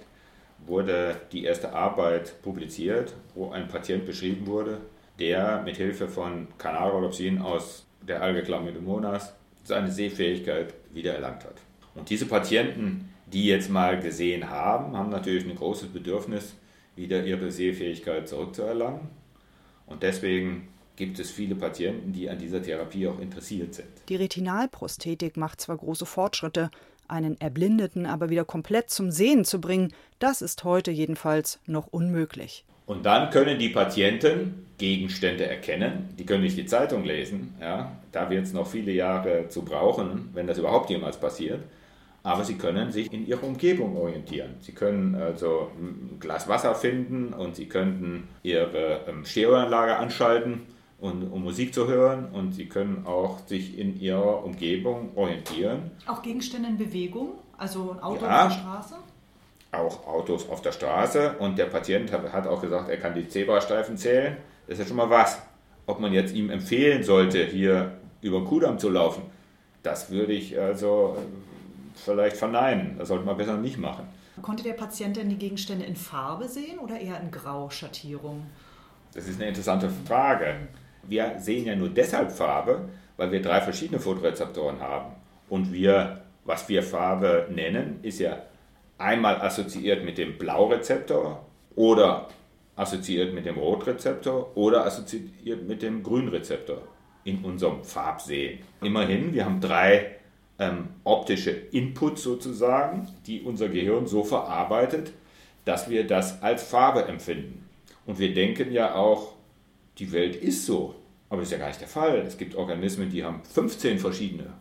wurde 0.67 1.21
die 1.31 1.45
erste 1.45 1.71
Arbeit 1.71 2.41
publiziert, 2.41 3.15
wo 3.33 3.51
ein 3.51 3.69
Patient 3.69 4.05
beschrieben 4.05 4.45
wurde, 4.45 4.81
der 5.19 5.61
mit 5.63 5.77
Hilfe 5.77 6.07
von 6.07 6.47
Kanalrhodopsin 6.57 7.39
aus 7.39 7.85
der 8.01 8.21
Alge 8.21 8.43
Chlamydomonas 8.43 9.33
seine 9.63 9.91
Sehfähigkeit 9.91 10.73
wiedererlangt 10.93 11.43
hat. 11.43 11.55
Und 11.95 12.09
diese 12.09 12.25
Patienten, 12.25 13.13
die 13.27 13.45
jetzt 13.45 13.69
mal 13.69 13.99
gesehen 13.99 14.49
haben, 14.49 14.97
haben 14.97 15.09
natürlich 15.09 15.45
ein 15.45 15.55
großes 15.55 15.89
Bedürfnis, 15.89 16.55
wieder 16.95 17.23
ihre 17.23 17.51
Sehfähigkeit 17.51 18.27
zurückzuerlangen. 18.27 19.01
Und 19.85 20.03
deswegen 20.03 20.67
gibt 20.95 21.19
es 21.19 21.31
viele 21.31 21.55
Patienten, 21.55 22.13
die 22.13 22.29
an 22.29 22.37
dieser 22.37 22.61
Therapie 22.61 23.07
auch 23.07 23.19
interessiert 23.19 23.73
sind. 23.73 23.87
Die 24.09 24.15
Retinalprosthetik 24.15 25.37
macht 25.37 25.61
zwar 25.61 25.77
große 25.77 26.05
Fortschritte, 26.05 26.69
einen 27.07 27.39
Erblindeten 27.41 28.05
aber 28.05 28.29
wieder 28.29 28.45
komplett 28.45 28.89
zum 28.89 29.11
Sehen 29.11 29.43
zu 29.43 29.59
bringen, 29.59 29.93
das 30.19 30.41
ist 30.41 30.63
heute 30.63 30.91
jedenfalls 30.91 31.59
noch 31.65 31.87
unmöglich. 31.87 32.65
Und 32.91 33.05
dann 33.05 33.29
können 33.29 33.57
die 33.57 33.69
Patienten 33.69 34.65
Gegenstände 34.77 35.45
erkennen. 35.45 36.09
Die 36.19 36.25
können 36.25 36.43
nicht 36.43 36.57
die 36.57 36.65
Zeitung 36.65 37.05
lesen. 37.05 37.55
Ja? 37.61 37.93
Da 38.11 38.29
wird 38.29 38.43
es 38.43 38.51
noch 38.51 38.67
viele 38.67 38.91
Jahre 38.91 39.47
zu 39.47 39.63
brauchen, 39.63 40.29
wenn 40.33 40.45
das 40.45 40.57
überhaupt 40.57 40.89
jemals 40.89 41.17
passiert. 41.17 41.61
Aber 42.21 42.43
sie 42.43 42.55
können 42.55 42.91
sich 42.91 43.09
in 43.13 43.25
ihrer 43.25 43.45
Umgebung 43.45 43.95
orientieren. 43.95 44.55
Sie 44.59 44.73
können 44.73 45.15
also 45.15 45.71
ein 45.79 46.17
Glas 46.19 46.49
Wasser 46.49 46.75
finden 46.75 47.31
und 47.31 47.55
sie 47.55 47.67
könnten 47.67 48.27
ihre 48.43 49.05
ähm, 49.07 49.23
Stereoanlage 49.23 49.95
anschalten, 49.95 50.63
und, 50.99 51.31
um 51.31 51.43
Musik 51.43 51.73
zu 51.73 51.87
hören. 51.87 52.27
Und 52.33 52.51
sie 52.55 52.65
können 52.65 53.05
auch 53.05 53.39
sich 53.47 53.79
in 53.79 54.01
ihrer 54.01 54.43
Umgebung 54.43 55.11
orientieren. 55.15 55.91
Auch 56.07 56.21
Gegenstände 56.21 56.67
in 56.67 56.77
Bewegung? 56.77 57.35
Also 57.57 57.91
ein 57.91 57.99
Auto 58.01 58.25
ja, 58.25 58.47
auf 58.47 58.53
der 58.53 58.59
Straße? 58.59 58.95
Auch 59.71 60.05
Autos 60.05 60.49
auf 60.49 60.61
der 60.61 60.71
Straße 60.71 61.35
und 61.39 61.57
der 61.57 61.65
Patient 61.65 62.11
hat 62.11 62.47
auch 62.47 62.61
gesagt, 62.61 62.89
er 62.89 62.97
kann 62.97 63.13
die 63.13 63.27
Zebrastreifen 63.27 63.97
zählen. 63.97 64.37
Das 64.67 64.77
ist 64.77 64.85
ja 64.85 64.87
schon 64.87 64.97
mal 64.97 65.09
was. 65.09 65.41
Ob 65.85 65.99
man 65.99 66.13
jetzt 66.13 66.33
ihm 66.33 66.49
empfehlen 66.49 67.03
sollte, 67.03 67.45
hier 67.45 67.93
über 68.21 68.39
den 68.39 68.47
Kudamm 68.47 68.77
zu 68.77 68.89
laufen, 68.89 69.23
das 69.83 70.11
würde 70.11 70.33
ich 70.33 70.59
also 70.59 71.17
äh, 71.17 71.21
vielleicht 71.95 72.37
verneinen. 72.37 72.97
Das 72.97 73.07
sollte 73.07 73.25
man 73.25 73.37
besser 73.37 73.57
nicht 73.57 73.77
machen. 73.77 74.07
Konnte 74.41 74.63
der 74.63 74.73
Patient 74.73 75.17
denn 75.17 75.29
die 75.29 75.37
Gegenstände 75.37 75.85
in 75.85 75.95
Farbe 75.95 76.47
sehen 76.47 76.79
oder 76.79 76.99
eher 76.99 77.19
in 77.19 77.31
Grauschattierung? 77.31 78.45
Das 79.13 79.27
ist 79.27 79.39
eine 79.39 79.49
interessante 79.49 79.89
Frage. 80.07 80.55
Wir 81.03 81.35
sehen 81.37 81.65
ja 81.65 81.75
nur 81.75 81.89
deshalb 81.89 82.31
Farbe, 82.31 82.89
weil 83.17 83.31
wir 83.31 83.41
drei 83.41 83.61
verschiedene 83.61 83.99
Fotorezeptoren 83.99 84.79
haben. 84.79 85.15
Und 85.49 85.73
wir, 85.73 86.21
was 86.45 86.69
wir 86.69 86.81
Farbe 86.81 87.47
nennen, 87.53 87.99
ist 88.03 88.19
ja 88.19 88.37
einmal 89.01 89.41
assoziiert 89.41 90.03
mit 90.05 90.17
dem 90.17 90.37
Blaurezeptor 90.37 91.45
oder 91.75 92.29
assoziiert 92.75 93.33
mit 93.33 93.45
dem 93.45 93.57
Rotrezeptor 93.57 94.55
oder 94.55 94.85
assoziiert 94.85 95.67
mit 95.67 95.81
dem 95.81 96.03
Grünrezeptor 96.03 96.81
in 97.23 97.43
unserem 97.43 97.83
Farbsehen. 97.83 98.59
Immerhin, 98.81 99.33
wir 99.33 99.45
haben 99.45 99.61
drei 99.61 100.15
ähm, 100.57 100.89
optische 101.03 101.51
Inputs 101.51 102.23
sozusagen, 102.23 103.07
die 103.25 103.41
unser 103.41 103.69
Gehirn 103.69 104.07
so 104.07 104.23
verarbeitet, 104.23 105.11
dass 105.65 105.89
wir 105.89 106.07
das 106.07 106.41
als 106.41 106.63
Farbe 106.63 107.05
empfinden. 107.05 107.67
Und 108.05 108.19
wir 108.19 108.33
denken 108.33 108.71
ja 108.71 108.95
auch, 108.95 109.33
die 109.99 110.11
Welt 110.11 110.35
ist 110.35 110.65
so. 110.65 110.95
Aber 111.29 111.41
das 111.41 111.49
ist 111.49 111.53
ja 111.53 111.59
gar 111.59 111.67
nicht 111.67 111.81
der 111.81 111.87
Fall. 111.87 112.17
Es 112.19 112.37
gibt 112.37 112.55
Organismen, 112.55 113.09
die 113.09 113.23
haben 113.23 113.43
15 113.43 113.99
verschiedene 113.99 114.53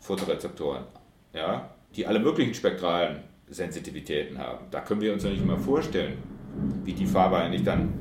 Fotorezeptoren, 0.00 0.84
ja, 1.32 1.70
die 1.94 2.06
alle 2.06 2.18
möglichen 2.18 2.54
spektralen 2.54 3.22
Sensitivitäten 3.50 4.38
haben. 4.38 4.66
Da 4.70 4.80
können 4.80 5.00
wir 5.00 5.12
uns 5.12 5.24
ja 5.24 5.30
nicht 5.30 5.44
mal 5.44 5.58
vorstellen, 5.58 6.18
wie 6.84 6.92
die 6.92 7.06
Farbe 7.06 7.36
eigentlich 7.36 7.64
dann, 7.64 7.92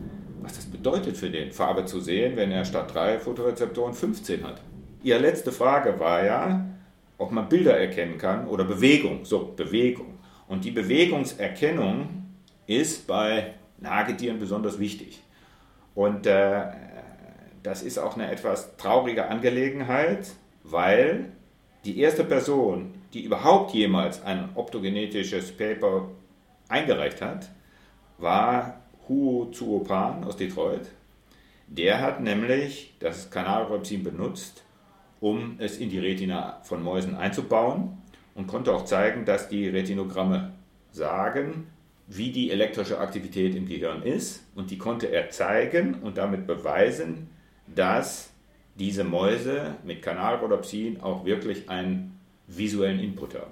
was 0.41 0.55
das 0.55 0.65
bedeutet 0.65 1.17
für 1.17 1.29
den, 1.29 1.51
Farbe 1.51 1.85
zu 1.85 1.99
sehen, 1.99 2.35
wenn 2.35 2.51
er 2.51 2.65
statt 2.65 2.93
drei 2.93 3.19
Fotorezeptoren 3.19 3.93
15 3.93 4.43
hat. 4.43 4.61
Ihre 5.03 5.19
letzte 5.19 5.51
Frage 5.51 5.99
war 5.99 6.25
ja, 6.25 6.65
ob 7.17 7.31
man 7.31 7.49
Bilder 7.49 7.77
erkennen 7.77 8.17
kann 8.17 8.47
oder 8.47 8.63
Bewegung. 8.63 9.25
So, 9.25 9.53
Bewegung. 9.55 10.19
Und 10.47 10.63
die 10.65 10.71
Bewegungserkennung 10.71 12.25
ist 12.65 13.07
bei 13.07 13.53
Nagetieren 13.79 14.39
besonders 14.39 14.79
wichtig. 14.79 15.21
Und 15.93 16.25
äh, 16.25 16.63
das 17.63 17.83
ist 17.83 17.97
auch 17.97 18.15
eine 18.15 18.31
etwas 18.31 18.77
traurige 18.77 19.27
Angelegenheit, 19.27 20.29
weil 20.63 21.31
die 21.85 21.99
erste 21.99 22.23
Person, 22.23 22.93
die 23.13 23.23
überhaupt 23.23 23.73
jemals 23.73 24.23
ein 24.23 24.49
optogenetisches 24.55 25.51
Paper 25.55 26.09
eingereicht 26.67 27.21
hat, 27.21 27.49
war 28.17 28.81
Huo 29.07 29.45
Zuopan 29.51 30.23
aus 30.23 30.37
Detroit. 30.37 30.89
Der 31.67 32.01
hat 32.01 32.21
nämlich 32.21 32.93
das 32.99 33.29
Kanalrhopsin 33.29 34.03
benutzt, 34.03 34.63
um 35.19 35.55
es 35.59 35.77
in 35.77 35.89
die 35.89 35.99
Retina 35.99 36.59
von 36.63 36.83
Mäusen 36.83 37.15
einzubauen 37.15 37.97
und 38.35 38.47
konnte 38.47 38.73
auch 38.73 38.85
zeigen, 38.85 39.25
dass 39.25 39.49
die 39.49 39.67
Retinogramme 39.67 40.53
sagen, 40.91 41.67
wie 42.07 42.31
die 42.31 42.51
elektrische 42.51 42.99
Aktivität 42.99 43.55
im 43.55 43.67
Gehirn 43.67 44.01
ist. 44.01 44.45
Und 44.55 44.71
die 44.71 44.77
konnte 44.77 45.07
er 45.07 45.29
zeigen 45.29 45.95
und 45.95 46.17
damit 46.17 46.47
beweisen, 46.47 47.29
dass 47.67 48.31
diese 48.75 49.03
Mäuse 49.03 49.75
mit 49.83 50.01
Kanalrhodopsin 50.01 51.01
auch 51.01 51.25
wirklich 51.25 51.69
einen 51.69 52.16
visuellen 52.47 52.99
Input 52.99 53.35
haben. 53.35 53.51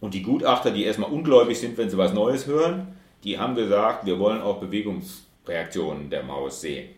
Und 0.00 0.14
die 0.14 0.22
Gutachter, 0.22 0.70
die 0.70 0.84
erstmal 0.84 1.10
ungläubig 1.10 1.58
sind, 1.58 1.78
wenn 1.78 1.88
sie 1.88 1.96
was 1.96 2.12
Neues 2.12 2.46
hören, 2.46 2.96
die 3.22 3.38
haben 3.38 3.54
gesagt, 3.54 4.04
wir 4.04 4.18
wollen 4.18 4.42
auch 4.42 4.60
Bewegungsreaktionen 4.60 6.10
der 6.10 6.22
Maus 6.24 6.60
sehen. 6.60 6.90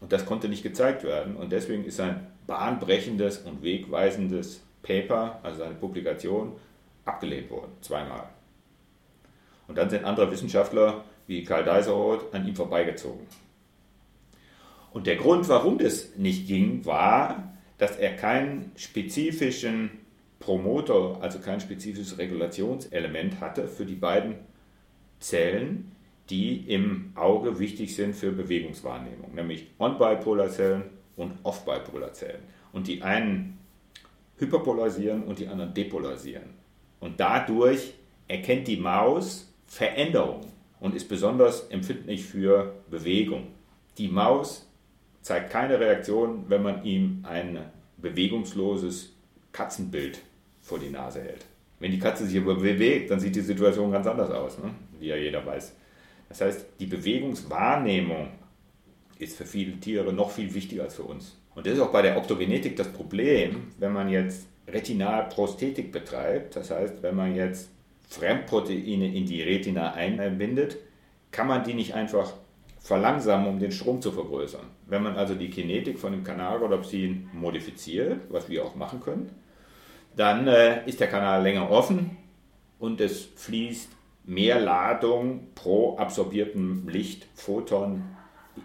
Und 0.00 0.12
das 0.12 0.26
konnte 0.26 0.48
nicht 0.48 0.62
gezeigt 0.62 1.04
werden. 1.04 1.36
Und 1.36 1.52
deswegen 1.52 1.84
ist 1.84 2.00
ein 2.00 2.26
bahnbrechendes 2.46 3.38
und 3.38 3.62
wegweisendes 3.62 4.62
Paper, 4.82 5.38
also 5.42 5.62
eine 5.62 5.74
Publikation, 5.74 6.52
abgelehnt 7.04 7.50
worden, 7.50 7.72
zweimal. 7.80 8.28
Und 9.68 9.78
dann 9.78 9.88
sind 9.88 10.04
andere 10.04 10.30
Wissenschaftler 10.30 11.04
wie 11.26 11.44
Karl 11.44 11.64
Deiseroth 11.64 12.34
an 12.34 12.46
ihm 12.46 12.54
vorbeigezogen. 12.54 13.26
Und 14.92 15.06
der 15.06 15.16
Grund, 15.16 15.48
warum 15.48 15.78
das 15.78 16.16
nicht 16.16 16.46
ging, 16.46 16.84
war, 16.84 17.53
dass 17.78 17.96
er 17.96 18.14
keinen 18.16 18.72
spezifischen 18.76 19.90
Promoter, 20.38 21.18
also 21.20 21.38
kein 21.38 21.60
spezifisches 21.60 22.18
Regulationselement 22.18 23.40
hatte 23.40 23.66
für 23.68 23.86
die 23.86 23.94
beiden 23.94 24.36
Zellen, 25.18 25.92
die 26.30 26.56
im 26.72 27.12
Auge 27.14 27.58
wichtig 27.58 27.94
sind 27.94 28.14
für 28.14 28.32
Bewegungswahrnehmung, 28.32 29.34
nämlich 29.34 29.68
On-Bipolar-Zellen 29.78 30.84
und 31.16 31.32
Off-Bipolar-Zellen. 31.42 32.42
Und 32.72 32.88
die 32.88 33.02
einen 33.02 33.58
hyperpolarisieren 34.38 35.22
und 35.24 35.38
die 35.38 35.48
anderen 35.48 35.74
depolarisieren. 35.74 36.50
Und 37.00 37.20
dadurch 37.20 37.94
erkennt 38.28 38.68
die 38.68 38.76
Maus 38.76 39.52
Veränderungen 39.66 40.52
und 40.80 40.94
ist 40.94 41.08
besonders 41.08 41.68
empfindlich 41.68 42.24
für 42.24 42.74
Bewegung. 42.90 43.48
Die 43.98 44.08
Maus 44.08 44.68
zeigt 45.24 45.50
keine 45.50 45.80
Reaktion, 45.80 46.44
wenn 46.48 46.62
man 46.62 46.84
ihm 46.84 47.24
ein 47.26 47.58
bewegungsloses 47.96 49.14
Katzenbild 49.52 50.20
vor 50.60 50.78
die 50.78 50.90
Nase 50.90 51.22
hält. 51.22 51.46
Wenn 51.80 51.90
die 51.90 51.98
Katze 51.98 52.26
sich 52.26 52.40
aber 52.40 52.56
bewegt, 52.56 53.10
dann 53.10 53.18
sieht 53.18 53.34
die 53.34 53.40
Situation 53.40 53.90
ganz 53.90 54.06
anders 54.06 54.30
aus, 54.30 54.58
ne? 54.58 54.70
wie 55.00 55.08
ja 55.08 55.16
jeder 55.16 55.44
weiß. 55.44 55.74
Das 56.28 56.42
heißt, 56.42 56.66
die 56.78 56.86
Bewegungswahrnehmung 56.86 58.28
ist 59.18 59.38
für 59.38 59.46
viele 59.46 59.80
Tiere 59.80 60.12
noch 60.12 60.30
viel 60.30 60.52
wichtiger 60.52 60.84
als 60.84 60.96
für 60.96 61.04
uns. 61.04 61.38
Und 61.54 61.66
das 61.66 61.74
ist 61.74 61.80
auch 61.80 61.92
bei 61.92 62.02
der 62.02 62.18
Optogenetik 62.18 62.76
das 62.76 62.88
Problem, 62.88 63.68
wenn 63.78 63.92
man 63.92 64.10
jetzt 64.10 64.46
Retinalprosthetik 64.68 65.90
betreibt, 65.90 66.56
das 66.56 66.70
heißt, 66.70 67.02
wenn 67.02 67.16
man 67.16 67.34
jetzt 67.34 67.70
Fremdproteine 68.10 69.14
in 69.14 69.24
die 69.24 69.42
Retina 69.42 69.94
einbindet, 69.94 70.76
kann 71.30 71.46
man 71.46 71.64
die 71.64 71.74
nicht 71.74 71.94
einfach 71.94 72.34
verlangsamen, 72.84 73.48
um 73.48 73.58
den 73.58 73.72
Strom 73.72 74.02
zu 74.02 74.12
vergrößern. 74.12 74.66
Wenn 74.86 75.02
man 75.02 75.16
also 75.16 75.34
die 75.34 75.48
Kinetik 75.48 75.98
von 75.98 76.12
dem 76.12 76.22
Kanalrhodopsin 76.22 77.30
modifiziert, 77.32 78.20
was 78.28 78.50
wir 78.50 78.62
auch 78.62 78.74
machen 78.74 79.00
können, 79.00 79.30
dann 80.14 80.46
äh, 80.46 80.86
ist 80.86 81.00
der 81.00 81.08
Kanal 81.08 81.42
länger 81.42 81.70
offen 81.70 82.18
und 82.78 83.00
es 83.00 83.24
fließt 83.36 83.88
mehr 84.24 84.60
Ladung 84.60 85.48
pro 85.54 85.96
absorbiertem 85.96 86.86
Licht, 86.86 87.26
Photon 87.34 88.02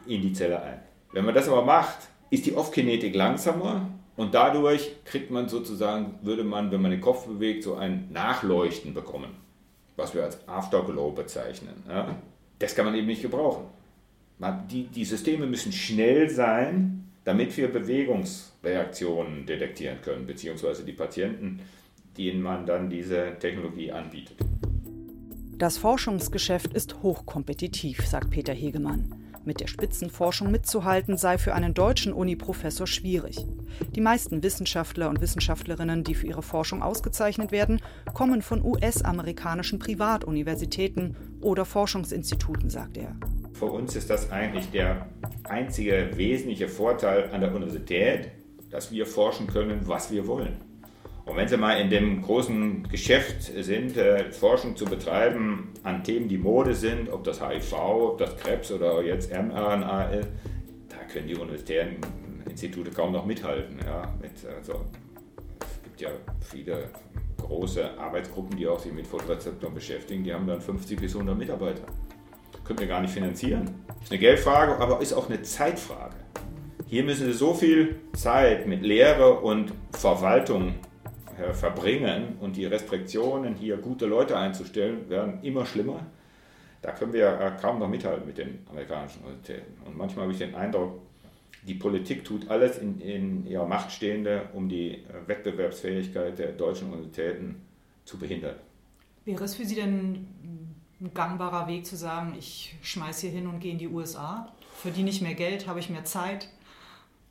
in 0.06 0.22
die 0.22 0.34
Zelle 0.34 0.62
ein. 0.62 0.82
Wenn 1.14 1.24
man 1.24 1.34
das 1.34 1.48
aber 1.48 1.64
macht, 1.64 2.10
ist 2.30 2.46
die 2.46 2.56
Off-Kinetik 2.56 3.16
langsamer 3.16 3.88
und 4.18 4.34
dadurch 4.34 4.98
kriegt 5.06 5.32
man 5.32 5.48
sozusagen, 5.48 6.20
würde 6.24 6.44
man, 6.44 6.72
wenn 6.72 6.82
man 6.82 6.92
den 6.92 7.02
Kopf 7.02 7.26
bewegt, 7.26 7.64
so 7.64 7.76
ein 7.76 8.10
Nachleuchten 8.12 8.94
bekommen, 8.94 9.32
was 9.96 10.14
wir 10.14 10.26
als 10.26 10.46
Afterglow 10.46 11.12
bezeichnen. 11.12 11.84
Ja? 11.88 12.18
Das 12.60 12.76
kann 12.76 12.84
man 12.84 12.96
eben 12.96 13.08
nicht 13.08 13.22
gebrauchen. 13.22 13.79
Die, 14.72 14.88
die 14.88 15.06
Systeme 15.06 15.46
müssen 15.46 15.72
schnell 15.72 16.30
sein, 16.30 17.04
damit 17.26 17.56
wir 17.58 17.68
Bewegungsreaktionen 17.68 19.46
detektieren 19.46 20.02
können, 20.02 20.26
beziehungsweise 20.26 20.86
die 20.86 20.94
Patienten, 20.94 21.60
denen 22.18 22.42
man 22.42 22.66
dann 22.66 22.90
diese 22.90 23.36
Technologie 23.40 23.92
anbietet. 23.92 24.38
Das 25.58 25.78
Forschungsgeschäft 25.78 26.74
ist 26.74 27.04
hochkompetitiv, 27.04 28.08
sagt 28.08 28.30
Peter 28.30 28.54
Hegemann. 28.54 29.14
Mit 29.44 29.60
der 29.60 29.68
Spitzenforschung 29.68 30.52
mitzuhalten 30.52 31.18
sei 31.18 31.38
für 31.38 31.54
einen 31.54 31.74
deutschen 31.74 32.14
Uni-Professor 32.14 32.88
schwierig. 32.88 33.46
Die 33.96 34.02
meisten 34.02 34.42
Wissenschaftler 34.42 35.10
und 35.10 35.22
Wissenschaftlerinnen, 35.22 36.04
die 36.04 36.16
für 36.16 36.28
ihre 36.28 36.44
Forschung 36.44 36.82
ausgezeichnet 36.82 37.52
werden, 37.52 37.82
kommen 38.14 38.42
von 38.42 38.64
US-amerikanischen 38.64 39.80
Privatuniversitäten 39.80 41.18
oder 41.42 41.66
Forschungsinstituten, 41.66 42.70
sagt 42.70 42.98
er. 42.98 43.16
Für 43.60 43.66
uns 43.66 43.94
ist 43.98 44.10
das 44.10 44.32
eigentlich 44.32 44.72
der 44.72 45.10
einzige 45.44 46.12
wesentliche 46.16 46.70
Vorteil 46.70 47.30
an 47.34 47.42
der 47.42 47.54
Universität, 47.54 48.32
dass 48.70 48.90
wir 48.90 49.06
forschen 49.06 49.48
können, 49.48 49.82
was 49.84 50.14
wir 50.14 50.28
wollen. 50.28 50.56
Und 51.26 51.36
wenn 51.36 51.50
Sie 51.50 51.58
mal 51.58 51.74
in 51.74 51.90
dem 51.90 52.22
großen 52.22 52.88
Geschäft 52.88 53.42
sind, 53.42 53.98
äh, 53.98 54.32
Forschung 54.32 54.78
zu 54.78 54.86
betreiben 54.86 55.74
an 55.84 56.06
Themen, 56.06 56.30
die 56.30 56.38
Mode 56.38 56.74
sind, 56.74 57.10
ob 57.10 57.26
das 57.26 57.46
HIV, 57.46 57.74
ob 57.74 58.18
das 58.20 58.38
Krebs 58.38 58.72
oder 58.72 59.04
jetzt 59.04 59.30
mRNA 59.30 60.04
ist, 60.04 60.30
da 60.88 60.96
können 61.12 61.28
die 61.28 61.36
universitären 61.36 61.98
Institute 62.50 62.90
kaum 62.92 63.12
noch 63.12 63.26
mithalten. 63.26 63.78
Ja, 63.86 64.14
mit, 64.22 64.32
also, 64.56 64.86
es 65.60 65.84
gibt 65.84 66.00
ja 66.00 66.10
viele 66.50 66.86
große 67.42 68.00
Arbeitsgruppen, 68.00 68.56
die 68.56 68.68
auch 68.68 68.80
sich 68.80 68.94
mit 68.94 69.06
Fotorezeptoren 69.06 69.76
beschäftigen, 69.76 70.24
die 70.24 70.34
haben 70.34 70.48
dann 70.48 70.62
50 70.62 70.98
bis 70.98 71.14
100 71.14 71.38
Mitarbeiter. 71.38 71.84
Können 72.70 72.82
wir 72.82 72.88
gar 72.88 73.02
nicht 73.02 73.16
finanzieren. 73.16 73.84
Ist 74.00 74.12
eine 74.12 74.20
Geldfrage, 74.20 74.78
aber 74.78 75.02
ist 75.02 75.14
auch 75.14 75.28
eine 75.28 75.42
Zeitfrage. 75.42 76.14
Hier 76.86 77.02
müssen 77.04 77.26
Sie 77.26 77.34
so 77.34 77.56
viel 77.56 77.96
Zeit 78.14 78.68
mit 78.68 78.84
Lehre 78.84 79.40
und 79.40 79.74
Verwaltung 79.94 80.76
äh, 81.40 81.52
verbringen 81.52 82.38
und 82.40 82.58
die 82.58 82.68
Restriktionen, 82.68 83.56
hier 83.56 83.78
gute 83.78 84.06
Leute 84.06 84.38
einzustellen, 84.38 85.10
werden 85.10 85.40
immer 85.42 85.66
schlimmer. 85.66 86.06
Da 86.84 86.92
können 86.92 87.12
wir 87.12 87.40
äh, 87.40 87.60
kaum 87.60 87.80
noch 87.80 87.90
mithalten 87.90 88.28
mit 88.28 88.38
den 88.38 88.60
amerikanischen 88.70 89.24
Universitäten. 89.24 89.74
Und 89.88 89.98
manchmal 89.98 90.26
habe 90.26 90.34
ich 90.34 90.38
den 90.38 90.54
Eindruck, 90.54 91.02
die 91.64 91.74
Politik 91.74 92.24
tut 92.24 92.52
alles 92.52 92.78
in, 92.78 93.02
in 93.02 93.48
ihrer 93.48 93.66
Macht 93.66 93.92
Stehende, 93.92 94.44
um 94.54 94.70
die 94.70 94.92
äh, 94.92 95.00
Wettbewerbsfähigkeit 95.26 96.38
der 96.38 96.52
deutschen 96.52 96.94
Universitäten 96.94 97.64
zu 98.06 98.20
behindern. 98.20 98.58
Wäre 99.26 99.44
es 99.44 99.56
für 99.56 99.66
Sie 99.66 99.74
denn 99.74 100.28
ein 101.02 101.14
gangbarer 101.14 101.68
Weg 101.68 101.86
zu 101.86 101.96
sagen, 101.96 102.36
ich 102.38 102.76
schmeiße 102.82 103.28
hier 103.28 103.40
hin 103.40 103.48
und 103.48 103.60
gehe 103.60 103.72
in 103.72 103.78
die 103.78 103.88
USA, 103.88 104.52
verdiene 104.76 105.10
ich 105.10 105.22
mehr 105.22 105.34
Geld, 105.36 105.68
habe 105.68 105.80
ich 105.80 105.90
mehr 105.90 106.04
Zeit? 106.04 106.50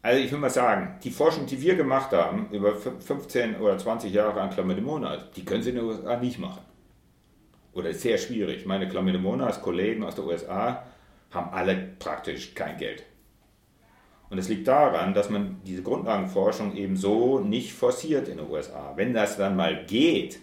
Also 0.01 0.23
ich 0.23 0.31
will 0.31 0.39
mal 0.39 0.51
sagen, 0.51 0.99
die 1.03 1.11
Forschung, 1.11 1.47
die 1.47 1.61
wir 1.61 1.75
gemacht 1.75 2.13
haben, 2.13 2.49
über 2.51 2.77
15 2.77 3.57
oder 3.57 3.77
20 3.77 4.13
Jahre 4.13 4.41
an 4.41 4.51
Chlamydia 4.51 5.19
die 5.35 5.45
können 5.45 5.63
Sie 5.63 5.71
in 5.71 5.77
den 5.77 5.85
USA 5.85 6.17
nicht 6.17 6.39
machen. 6.39 6.63
oder 7.75 7.93
sehr 7.93 8.19
schwierig. 8.19 8.65
Meine 8.65 8.87
Monas 9.19 9.61
Kollegen 9.61 10.03
aus 10.03 10.15
der 10.15 10.25
USA 10.25 10.85
haben 11.31 11.51
alle 11.53 11.77
praktisch 11.99 12.55
kein 12.55 12.77
Geld. 12.77 13.05
Und 14.31 14.39
es 14.39 14.49
liegt 14.49 14.69
daran, 14.69 15.15
dass 15.15 15.31
man 15.31 15.61
diese 15.65 15.83
Grundlagenforschung 15.83 16.75
eben 16.75 16.97
so 16.97 17.39
nicht 17.39 17.73
forciert 17.73 18.29
in 18.29 18.39
den 18.39 18.51
USA. 18.51 18.93
Wenn 18.97 19.15
das 19.15 19.37
dann 19.37 19.57
mal 19.57 19.85
geht, 19.87 20.41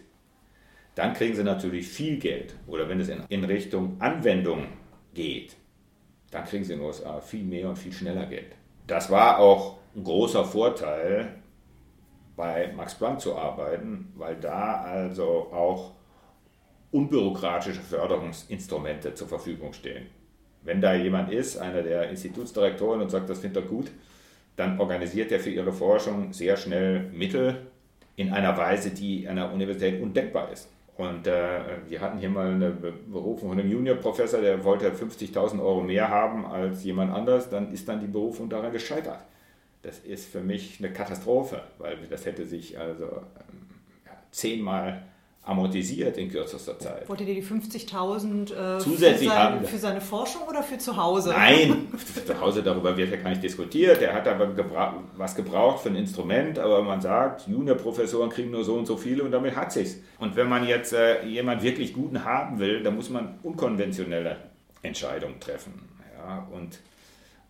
dann 0.96 1.14
kriegen 1.14 1.36
sie 1.36 1.44
natürlich 1.44 1.88
viel 1.88 2.18
Geld. 2.18 2.56
Oder 2.68 2.90
wenn 2.90 3.00
es 3.00 3.10
in, 3.10 3.44
Richtung 3.44 3.98
Anwendung 4.00 4.68
geht, 5.14 5.56
dann 6.32 6.46
kriegen 6.46 6.64
sie 6.64 6.74
in 6.74 6.80
den 6.80 6.88
USA 6.88 7.20
viel 7.20 7.44
mehr 7.44 7.70
und 7.70 7.78
viel 7.78 7.94
schneller 7.94 8.26
Geld. 8.26 8.56
Das 8.88 9.10
war 9.12 9.40
auch 9.40 9.78
ein 9.96 10.04
großer 10.04 10.46
Vorteil, 10.46 11.36
bei 12.36 12.74
Max 12.76 12.96
Planck 12.96 13.22
zu 13.22 13.36
arbeiten, 13.36 14.12
weil 14.16 14.36
da 14.36 14.82
also 14.82 15.52
auch 15.54 15.92
unbürokratische 16.92 17.82
Förderungsinstrumente 17.82 19.14
zur 19.14 19.28
Verfügung 19.28 19.74
stehen. 19.74 20.08
Wenn 20.64 20.82
da 20.82 20.96
jemand 20.96 21.32
ist, 21.32 21.58
einer 21.58 21.84
der 21.84 22.10
Institutsdirektoren 22.10 23.02
und 23.02 23.10
sagt, 23.10 23.30
das 23.30 23.40
findet 23.40 23.64
er 23.64 23.70
gut, 23.70 23.92
dann 24.56 24.80
organisiert 24.80 25.32
er 25.32 25.40
für 25.40 25.50
ihre 25.50 25.72
Forschung 25.72 26.34
sehr 26.34 26.58
schnell 26.58 27.10
Mittel 27.12 27.68
in 28.16 28.32
einer 28.32 28.58
Weise, 28.58 28.92
die 28.92 29.24
der 29.24 29.54
Universität 29.54 30.02
undenkbar 30.02 30.52
ist. 30.52 30.70
Und 30.98 31.28
äh, 31.28 31.60
wir 31.90 32.00
hatten 32.00 32.20
hier 32.20 32.30
mal 32.30 32.52
eine 32.52 32.72
Berufung 32.72 33.50
von 33.50 33.60
einem 33.60 33.70
Juniorprofessor, 33.70 34.40
der 34.40 34.64
wollte 34.64 34.92
50.000 34.92 35.60
Euro 35.60 35.82
mehr 35.82 36.10
haben 36.10 36.46
als 36.46 36.86
jemand 36.86 37.14
anders, 37.14 37.50
dann 37.50 37.74
ist 37.74 37.88
dann 37.90 38.00
die 38.00 38.08
Berufung 38.08 38.50
daran 38.50 38.72
gescheitert. 38.72 39.20
Das 39.82 40.00
ist 40.00 40.32
für 40.32 40.40
mich 40.40 40.80
eine 40.80 40.94
Katastrophe, 40.94 41.62
weil 41.80 41.98
das 42.10 42.26
hätte 42.26 42.46
sich 42.46 42.80
also 42.80 43.04
ähm, 43.06 43.68
ja, 44.06 44.12
zehnmal 44.32 45.04
amortisiert 45.46 46.18
in 46.18 46.30
kürzester 46.30 46.78
Zeit. 46.80 47.08
Wollte 47.08 47.24
ihr 47.24 47.36
die 47.36 47.44
50.000 47.44 48.78
äh, 48.78 48.80
zusätzlich 48.80 49.30
für, 49.30 49.36
sein, 49.36 49.66
für, 49.66 49.78
seine 49.78 50.02
Forschung 50.02 50.42
oder 50.50 50.64
für 50.64 50.80
zu 50.80 50.98
Hause? 50.98 51.30
Nein, 51.30 51.88
zu 52.26 52.42
Hause 52.42 52.64
darüber 52.64 52.98
wird 52.98 53.12
ja 53.12 53.18
gar 53.18 53.30
nicht 53.30 53.44
diskutiert. 53.44 54.02
Er 54.02 54.14
hat 54.14 54.28
aber 54.28 54.48
gebra 54.48 55.04
was 55.16 55.36
gebraucht 55.36 55.84
für 55.84 55.90
ein 55.90 55.96
Instrument, 55.96 56.58
aber 56.58 56.82
man 56.82 57.00
sagt, 57.00 57.48
Juniorprofessoren 57.48 58.32
kriegen 58.32 58.50
nur 58.52 58.64
so 58.64 58.76
und 58.76 58.88
so 58.88 58.98
viele 58.98 59.24
und 59.24 59.32
damit 59.32 59.56
hat 59.56 59.72
sich's. 59.72 60.00
Und 60.20 60.36
wenn 60.36 60.50
man 60.50 60.68
jetzt 60.68 60.94
äh, 60.94 61.24
jemand 61.26 61.62
wirklich 61.62 61.94
guten 61.94 62.26
haben 62.26 62.58
will, 62.60 62.82
dann 62.82 62.96
muss 62.96 63.12
man 63.12 63.40
unkonventionelle 63.44 64.38
Entscheidungen 64.82 65.40
treffen. 65.40 65.74
Ja, 66.18 66.48
und 66.52 66.80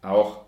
auch 0.02 0.42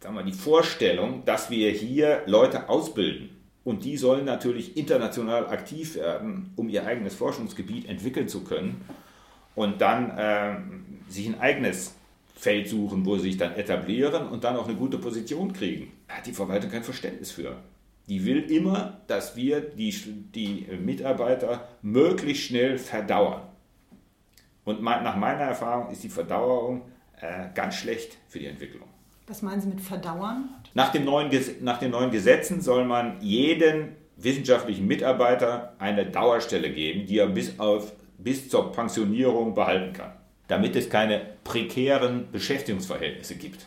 sagen 0.00 0.14
wir, 0.14 0.22
die 0.22 0.32
Vorstellung, 0.32 1.24
dass 1.26 1.50
wir 1.50 1.70
hier 1.70 2.22
Leute 2.24 2.70
ausbilden 2.70 3.37
und 3.68 3.84
die 3.84 3.98
sollen 3.98 4.24
natürlich 4.24 4.78
international 4.78 5.46
aktiv 5.48 5.96
werden, 5.96 6.54
um 6.56 6.70
ihr 6.70 6.86
eigenes 6.86 7.14
Forschungsgebiet 7.14 7.86
entwickeln 7.86 8.26
zu 8.26 8.42
können 8.42 8.80
und 9.54 9.82
dann 9.82 10.16
äh, 10.16 10.56
sich 11.10 11.26
ein 11.26 11.38
eigenes 11.38 11.94
Feld 12.34 12.66
suchen, 12.66 13.04
wo 13.04 13.16
sie 13.16 13.24
sich 13.24 13.36
dann 13.36 13.54
etablieren 13.56 14.28
und 14.28 14.42
dann 14.42 14.56
auch 14.56 14.66
eine 14.66 14.74
gute 14.74 14.96
Position 14.96 15.52
kriegen. 15.52 15.92
Da 16.06 16.14
hat 16.14 16.26
die 16.26 16.32
Verwaltung 16.32 16.70
kein 16.70 16.82
Verständnis 16.82 17.30
für. 17.30 17.56
Die 18.08 18.24
will 18.24 18.50
immer, 18.50 19.02
dass 19.06 19.36
wir 19.36 19.60
die, 19.60 19.94
die 20.34 20.66
Mitarbeiter 20.82 21.68
möglichst 21.82 22.44
schnell 22.44 22.78
verdauern. 22.78 23.42
Und 24.64 24.82
nach 24.82 25.16
meiner 25.16 25.42
Erfahrung 25.42 25.90
ist 25.90 26.02
die 26.02 26.08
Verdauerung 26.08 26.86
äh, 27.20 27.48
ganz 27.54 27.74
schlecht 27.74 28.16
für 28.28 28.38
die 28.38 28.46
Entwicklung. 28.46 28.88
Was 29.26 29.42
meinen 29.42 29.60
Sie 29.60 29.68
mit 29.68 29.82
verdauern? 29.82 30.48
Nach, 30.78 30.92
dem 30.92 31.04
neuen, 31.04 31.28
nach 31.62 31.80
den 31.80 31.90
neuen 31.90 32.12
Gesetzen 32.12 32.60
soll 32.60 32.84
man 32.84 33.20
jeden 33.20 33.96
wissenschaftlichen 34.16 34.86
Mitarbeiter 34.86 35.74
eine 35.80 36.06
Dauerstelle 36.06 36.70
geben, 36.70 37.04
die 37.04 37.18
er 37.18 37.26
bis, 37.26 37.58
auf, 37.58 37.90
bis 38.16 38.48
zur 38.48 38.70
Pensionierung 38.70 39.56
behalten 39.56 39.92
kann, 39.92 40.12
damit 40.46 40.76
es 40.76 40.88
keine 40.88 41.20
prekären 41.42 42.30
Beschäftigungsverhältnisse 42.30 43.34
gibt. 43.34 43.66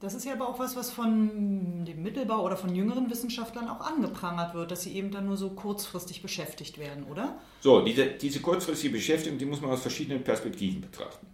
Das 0.00 0.14
ist 0.14 0.24
ja 0.26 0.32
aber 0.32 0.48
auch 0.48 0.58
was, 0.58 0.74
was 0.74 0.90
von 0.90 1.84
dem 1.84 2.02
Mittelbau 2.02 2.44
oder 2.44 2.56
von 2.56 2.74
jüngeren 2.74 3.08
Wissenschaftlern 3.08 3.68
auch 3.68 3.80
angeprangert 3.80 4.52
wird, 4.52 4.72
dass 4.72 4.82
sie 4.82 4.96
eben 4.96 5.12
dann 5.12 5.26
nur 5.26 5.36
so 5.36 5.50
kurzfristig 5.50 6.22
beschäftigt 6.22 6.80
werden, 6.80 7.04
oder? 7.04 7.38
So, 7.60 7.82
diese, 7.82 8.04
diese 8.04 8.40
kurzfristige 8.40 8.94
Beschäftigung, 8.94 9.38
die 9.38 9.46
muss 9.46 9.60
man 9.60 9.70
aus 9.70 9.82
verschiedenen 9.82 10.24
Perspektiven 10.24 10.80
betrachten. 10.80 11.28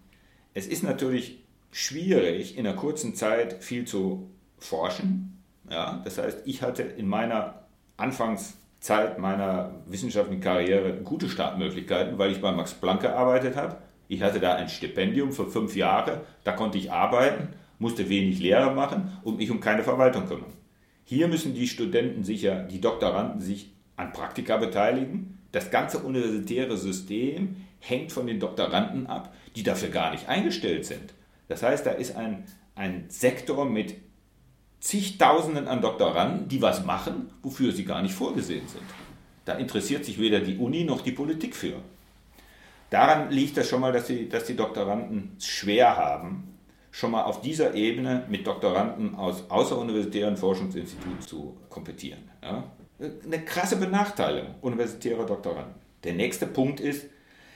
Es 0.53 0.67
ist 0.67 0.83
natürlich 0.83 1.39
schwierig, 1.71 2.59
in 2.59 2.67
einer 2.67 2.77
kurzen 2.77 3.15
Zeit 3.15 3.65
viel 3.65 3.87
zu 3.87 4.29
forschen. 4.63 5.43
Ja, 5.71 6.01
das 6.05 6.19
heißt, 6.19 6.43
ich 6.45 6.63
hatte 6.63 6.83
in 6.83 7.07
meiner 7.07 7.67
Anfangszeit 7.97 9.19
meiner 9.19 9.75
wissenschaftlichen 9.87 10.43
Karriere 10.43 10.95
gute 11.03 11.29
Startmöglichkeiten, 11.29 12.19
weil 12.19 12.33
ich 12.33 12.41
bei 12.41 12.53
Max 12.53 12.75
Planck 12.75 13.03
gearbeitet 13.03 13.57
habe. 13.57 13.77
Ich 14.09 14.23
hatte 14.23 14.41
da 14.41 14.55
ein 14.55 14.69
Stipendium 14.69 15.33
für 15.33 15.47
fünf 15.47 15.77
Jahre, 15.77 16.23
da 16.45 16.53
konnte 16.53 16.79
ich 16.79 16.93
arbeiten, 16.93 17.49
musste 17.79 18.09
wenig 18.09 18.41
Lehre 18.41 18.75
machen 18.75 19.17
und 19.23 19.39
mich 19.39 19.51
um 19.51 19.61
keine 19.61 19.83
Verwaltung 19.83 20.27
kümmern. 20.27 20.53
Hier 21.05 21.29
müssen 21.29 21.55
die 21.55 21.67
Studenten 21.67 22.25
sicher, 22.25 22.63
die 22.65 22.81
Doktoranden 22.81 23.41
sich 23.41 23.73
an 23.97 24.13
Praktika 24.13 24.57
beteiligen. 24.57 25.39
Das 25.53 25.71
ganze 25.71 25.99
universitäre 25.99 26.77
System 26.77 27.57
hängt 27.81 28.13
von 28.13 28.27
den 28.27 28.41
Doktoranden 28.41 29.07
ab, 29.07 29.35
die 29.57 29.63
dafür 29.63 29.89
gar 29.89 30.13
nicht 30.13 30.29
eingestellt 30.29 30.87
sind. 30.87 31.15
Das 31.49 31.63
heißt, 31.63 31.85
da 31.85 31.91
ist 31.91 32.17
ein, 32.17 32.45
ein 32.75 33.07
Sektor 33.09 33.65
mit 33.65 33.97
zigtausenden 34.83 35.69
an 35.69 35.81
Doktoranden, 35.81 36.49
die 36.49 36.61
was 36.61 36.85
machen, 36.85 37.31
wofür 37.43 37.71
sie 37.71 37.85
gar 37.85 38.03
nicht 38.03 38.15
vorgesehen 38.15 38.67
sind. 38.67 38.83
Da 39.45 39.55
interessiert 39.55 40.05
sich 40.05 40.19
weder 40.19 40.41
die 40.41 40.59
Uni 40.59 40.83
noch 40.83 41.03
die 41.03 41.13
Politik 41.13 41.55
für. 41.55 41.77
Daran 42.91 43.31
liegt 43.31 43.57
das 43.57 43.69
schon 43.69 43.81
mal, 43.81 43.93
dass 43.93 44.09
die, 44.09 44.29
dass 44.29 44.45
die 44.45 44.57
Doktoranden 44.57 45.37
schwer 45.39 45.97
haben, 45.97 46.59
schon 46.91 47.13
mal 47.13 47.23
auf 47.23 47.41
dieser 47.41 47.75
Ebene 47.75 48.25
mit 48.29 48.45
Doktoranden 48.45 49.15
aus 49.15 49.49
außeruniversitären 49.49 50.37
Forschungsinstituten 50.37 51.21
zu 51.21 51.57
kompetieren. 51.69 52.29
Ja? 52.43 52.65
Eine 52.99 53.45
krasse 53.45 53.77
Benachteiligung 53.77 54.57
universitärer 54.63 55.25
Doktoranden. 55.25 55.75
Der 56.03 56.15
nächste 56.15 56.47
Punkt 56.47 56.81
ist, 56.81 57.07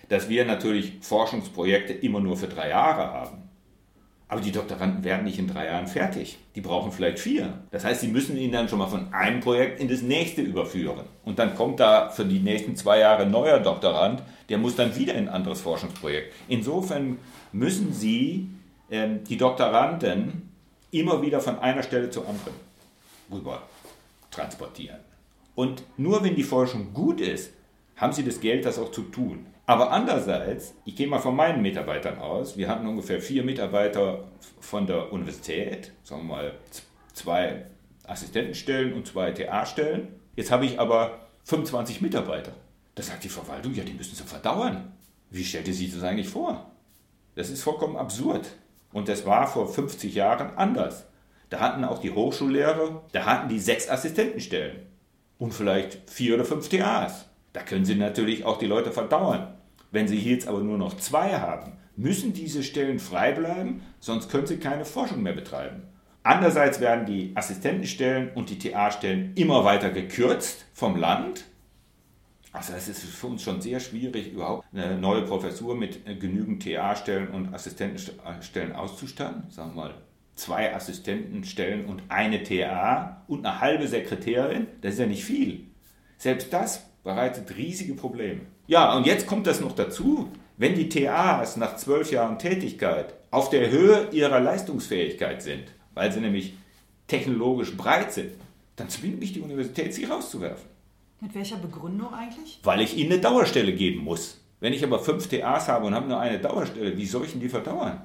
dass 0.08 0.28
wir 0.28 0.44
natürlich 0.44 0.98
Forschungsprojekte 1.00 1.92
immer 1.92 2.20
nur 2.20 2.36
für 2.36 2.46
drei 2.46 2.68
Jahre 2.68 3.10
haben. 3.12 3.45
Aber 4.28 4.40
die 4.40 4.50
Doktoranden 4.50 5.04
werden 5.04 5.24
nicht 5.24 5.38
in 5.38 5.46
drei 5.46 5.66
Jahren 5.66 5.86
fertig. 5.86 6.38
Die 6.56 6.60
brauchen 6.60 6.90
vielleicht 6.90 7.20
vier. 7.20 7.60
Das 7.70 7.84
heißt, 7.84 8.00
sie 8.00 8.08
müssen 8.08 8.36
ihn 8.36 8.50
dann 8.50 8.68
schon 8.68 8.80
mal 8.80 8.88
von 8.88 9.12
einem 9.12 9.40
Projekt 9.40 9.80
in 9.80 9.88
das 9.88 10.02
nächste 10.02 10.42
überführen. 10.42 11.04
Und 11.24 11.38
dann 11.38 11.54
kommt 11.54 11.78
da 11.78 12.10
für 12.10 12.24
die 12.24 12.40
nächsten 12.40 12.74
zwei 12.74 12.98
Jahre 12.98 13.22
ein 13.22 13.30
neuer 13.30 13.60
Doktorand, 13.60 14.22
der 14.48 14.58
muss 14.58 14.74
dann 14.74 14.96
wieder 14.96 15.14
in 15.14 15.28
ein 15.28 15.34
anderes 15.34 15.60
Forschungsprojekt. 15.60 16.34
Insofern 16.48 17.18
müssen 17.52 17.92
sie 17.92 18.48
äh, 18.90 19.08
die 19.28 19.36
Doktoranden 19.36 20.50
immer 20.90 21.22
wieder 21.22 21.40
von 21.40 21.58
einer 21.60 21.84
Stelle 21.84 22.10
zur 22.10 22.28
anderen 22.28 22.54
rüber 23.30 23.62
transportieren. 24.30 24.98
Und 25.54 25.84
nur 25.96 26.22
wenn 26.22 26.34
die 26.34 26.42
Forschung 26.42 26.92
gut 26.92 27.20
ist, 27.20 27.50
haben 27.96 28.12
sie 28.12 28.24
das 28.24 28.40
Geld, 28.40 28.64
das 28.64 28.78
auch 28.78 28.90
zu 28.90 29.02
tun. 29.02 29.46
Aber 29.66 29.90
andererseits, 29.90 30.74
ich 30.84 30.94
gehe 30.94 31.08
mal 31.08 31.18
von 31.18 31.34
meinen 31.34 31.60
Mitarbeitern 31.60 32.18
aus, 32.18 32.56
wir 32.56 32.68
hatten 32.68 32.86
ungefähr 32.86 33.20
vier 33.20 33.42
Mitarbeiter 33.42 34.24
von 34.60 34.86
der 34.86 35.12
Universität, 35.12 35.92
sagen 36.04 36.22
wir 36.22 36.36
mal 36.36 36.54
zwei 37.12 37.66
Assistentenstellen 38.04 38.92
und 38.92 39.08
zwei 39.08 39.32
TA-Stellen. 39.32 40.08
Jetzt 40.36 40.52
habe 40.52 40.66
ich 40.66 40.78
aber 40.78 41.18
25 41.44 42.00
Mitarbeiter. 42.00 42.52
Da 42.94 43.02
sagt 43.02 43.24
die 43.24 43.28
Verwaltung, 43.28 43.74
ja, 43.74 43.82
die 43.82 43.92
müssen 43.92 44.14
sie 44.14 44.22
verdauern. 44.22 44.92
Wie 45.30 45.44
stellt 45.44 45.66
ihr 45.66 45.74
sich 45.74 45.92
das 45.92 46.04
eigentlich 46.04 46.28
vor? 46.28 46.70
Das 47.34 47.50
ist 47.50 47.64
vollkommen 47.64 47.96
absurd. 47.96 48.46
Und 48.92 49.08
das 49.08 49.26
war 49.26 49.48
vor 49.48 49.68
50 49.68 50.14
Jahren 50.14 50.56
anders. 50.56 51.06
Da 51.50 51.58
hatten 51.58 51.84
auch 51.84 51.98
die 51.98 52.12
Hochschullehrer, 52.12 53.04
da 53.12 53.24
hatten 53.24 53.48
die 53.48 53.58
sechs 53.58 53.88
Assistentenstellen 53.88 54.86
und 55.38 55.52
vielleicht 55.52 56.08
vier 56.08 56.34
oder 56.34 56.44
fünf 56.44 56.68
TAs. 56.68 57.26
Da 57.52 57.62
können 57.62 57.84
sie 57.84 57.94
natürlich 57.94 58.44
auch 58.44 58.58
die 58.58 58.66
Leute 58.66 58.92
verdauern. 58.92 59.55
Wenn 59.90 60.08
Sie 60.08 60.18
jetzt 60.18 60.48
aber 60.48 60.60
nur 60.60 60.78
noch 60.78 60.96
zwei 60.96 61.38
haben, 61.38 61.72
müssen 61.96 62.32
diese 62.32 62.62
Stellen 62.62 62.98
frei 62.98 63.32
bleiben, 63.32 63.82
sonst 64.00 64.30
können 64.30 64.46
Sie 64.46 64.58
keine 64.58 64.84
Forschung 64.84 65.22
mehr 65.22 65.32
betreiben. 65.32 65.82
Andererseits 66.22 66.80
werden 66.80 67.06
die 67.06 67.32
Assistentenstellen 67.36 68.30
und 68.34 68.50
die 68.50 68.58
TA-Stellen 68.58 69.32
immer 69.36 69.64
weiter 69.64 69.90
gekürzt 69.90 70.66
vom 70.74 70.96
Land. 70.96 71.44
Also 72.52 72.72
es 72.72 72.88
ist 72.88 73.04
für 73.04 73.28
uns 73.28 73.42
schon 73.42 73.60
sehr 73.60 73.80
schwierig, 73.80 74.32
überhaupt 74.32 74.66
eine 74.72 74.98
neue 74.98 75.22
Professur 75.22 75.76
mit 75.76 76.04
genügend 76.20 76.64
TA-Stellen 76.64 77.28
und 77.28 77.54
Assistentenstellen 77.54 78.72
auszustatten. 78.72 79.50
Sagen 79.50 79.76
wir 79.76 79.82
mal 79.82 79.94
zwei 80.36 80.74
Assistentenstellen 80.74 81.86
und 81.86 82.02
eine 82.08 82.42
TA 82.42 83.24
und 83.26 83.44
eine 83.44 83.60
halbe 83.60 83.88
Sekretärin, 83.88 84.66
das 84.82 84.94
ist 84.94 85.00
ja 85.00 85.06
nicht 85.06 85.24
viel. 85.24 85.66
Selbst 86.18 86.52
das 86.52 86.90
bereitet 87.02 87.56
riesige 87.56 87.94
Probleme. 87.94 88.42
Ja, 88.66 88.96
und 88.96 89.06
jetzt 89.06 89.26
kommt 89.26 89.46
das 89.46 89.60
noch 89.60 89.72
dazu, 89.72 90.28
wenn 90.56 90.74
die 90.74 90.88
TAs 90.88 91.56
nach 91.56 91.76
zwölf 91.76 92.10
Jahren 92.10 92.38
Tätigkeit 92.38 93.14
auf 93.30 93.50
der 93.50 93.70
Höhe 93.70 94.08
ihrer 94.10 94.40
Leistungsfähigkeit 94.40 95.42
sind, 95.42 95.64
weil 95.94 96.10
sie 96.10 96.20
nämlich 96.20 96.54
technologisch 97.06 97.76
breit 97.76 98.12
sind, 98.12 98.32
dann 98.76 98.88
zwingt 98.88 99.20
mich 99.20 99.32
die 99.32 99.40
Universität, 99.40 99.94
sie 99.94 100.04
rauszuwerfen. 100.04 100.68
Mit 101.20 101.34
welcher 101.34 101.56
Begründung 101.56 102.12
eigentlich? 102.12 102.60
Weil 102.62 102.80
ich 102.80 102.96
ihnen 102.96 103.12
eine 103.12 103.20
Dauerstelle 103.20 103.72
geben 103.72 104.04
muss. 104.04 104.40
Wenn 104.60 104.72
ich 104.72 104.82
aber 104.84 104.98
fünf 104.98 105.28
TAs 105.28 105.68
habe 105.68 105.86
und 105.86 105.94
habe 105.94 106.08
nur 106.08 106.18
eine 106.18 106.38
Dauerstelle, 106.38 106.96
wie 106.96 107.06
soll 107.06 107.24
ich 107.24 107.32
denn 107.32 107.40
die 107.40 107.48
verdauern? 107.48 108.02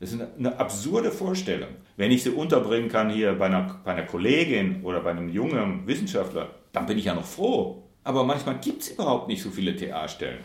Das 0.00 0.12
ist 0.12 0.20
eine, 0.20 0.30
eine 0.38 0.58
absurde 0.58 1.10
Vorstellung. 1.10 1.70
Wenn 1.96 2.12
ich 2.12 2.22
sie 2.22 2.30
unterbringen 2.30 2.88
kann 2.88 3.10
hier 3.10 3.34
bei 3.34 3.46
einer, 3.46 3.80
bei 3.84 3.92
einer 3.92 4.04
Kollegin 4.04 4.84
oder 4.84 5.00
bei 5.00 5.10
einem 5.10 5.28
jungen 5.28 5.86
Wissenschaftler, 5.86 6.50
dann 6.72 6.86
bin 6.86 6.98
ich 6.98 7.06
ja 7.06 7.14
noch 7.14 7.24
froh. 7.24 7.82
Aber 8.08 8.24
manchmal 8.24 8.58
gibt 8.58 8.80
es 8.80 8.88
überhaupt 8.88 9.28
nicht 9.28 9.42
so 9.42 9.50
viele 9.50 9.76
TA-Stellen. 9.76 10.38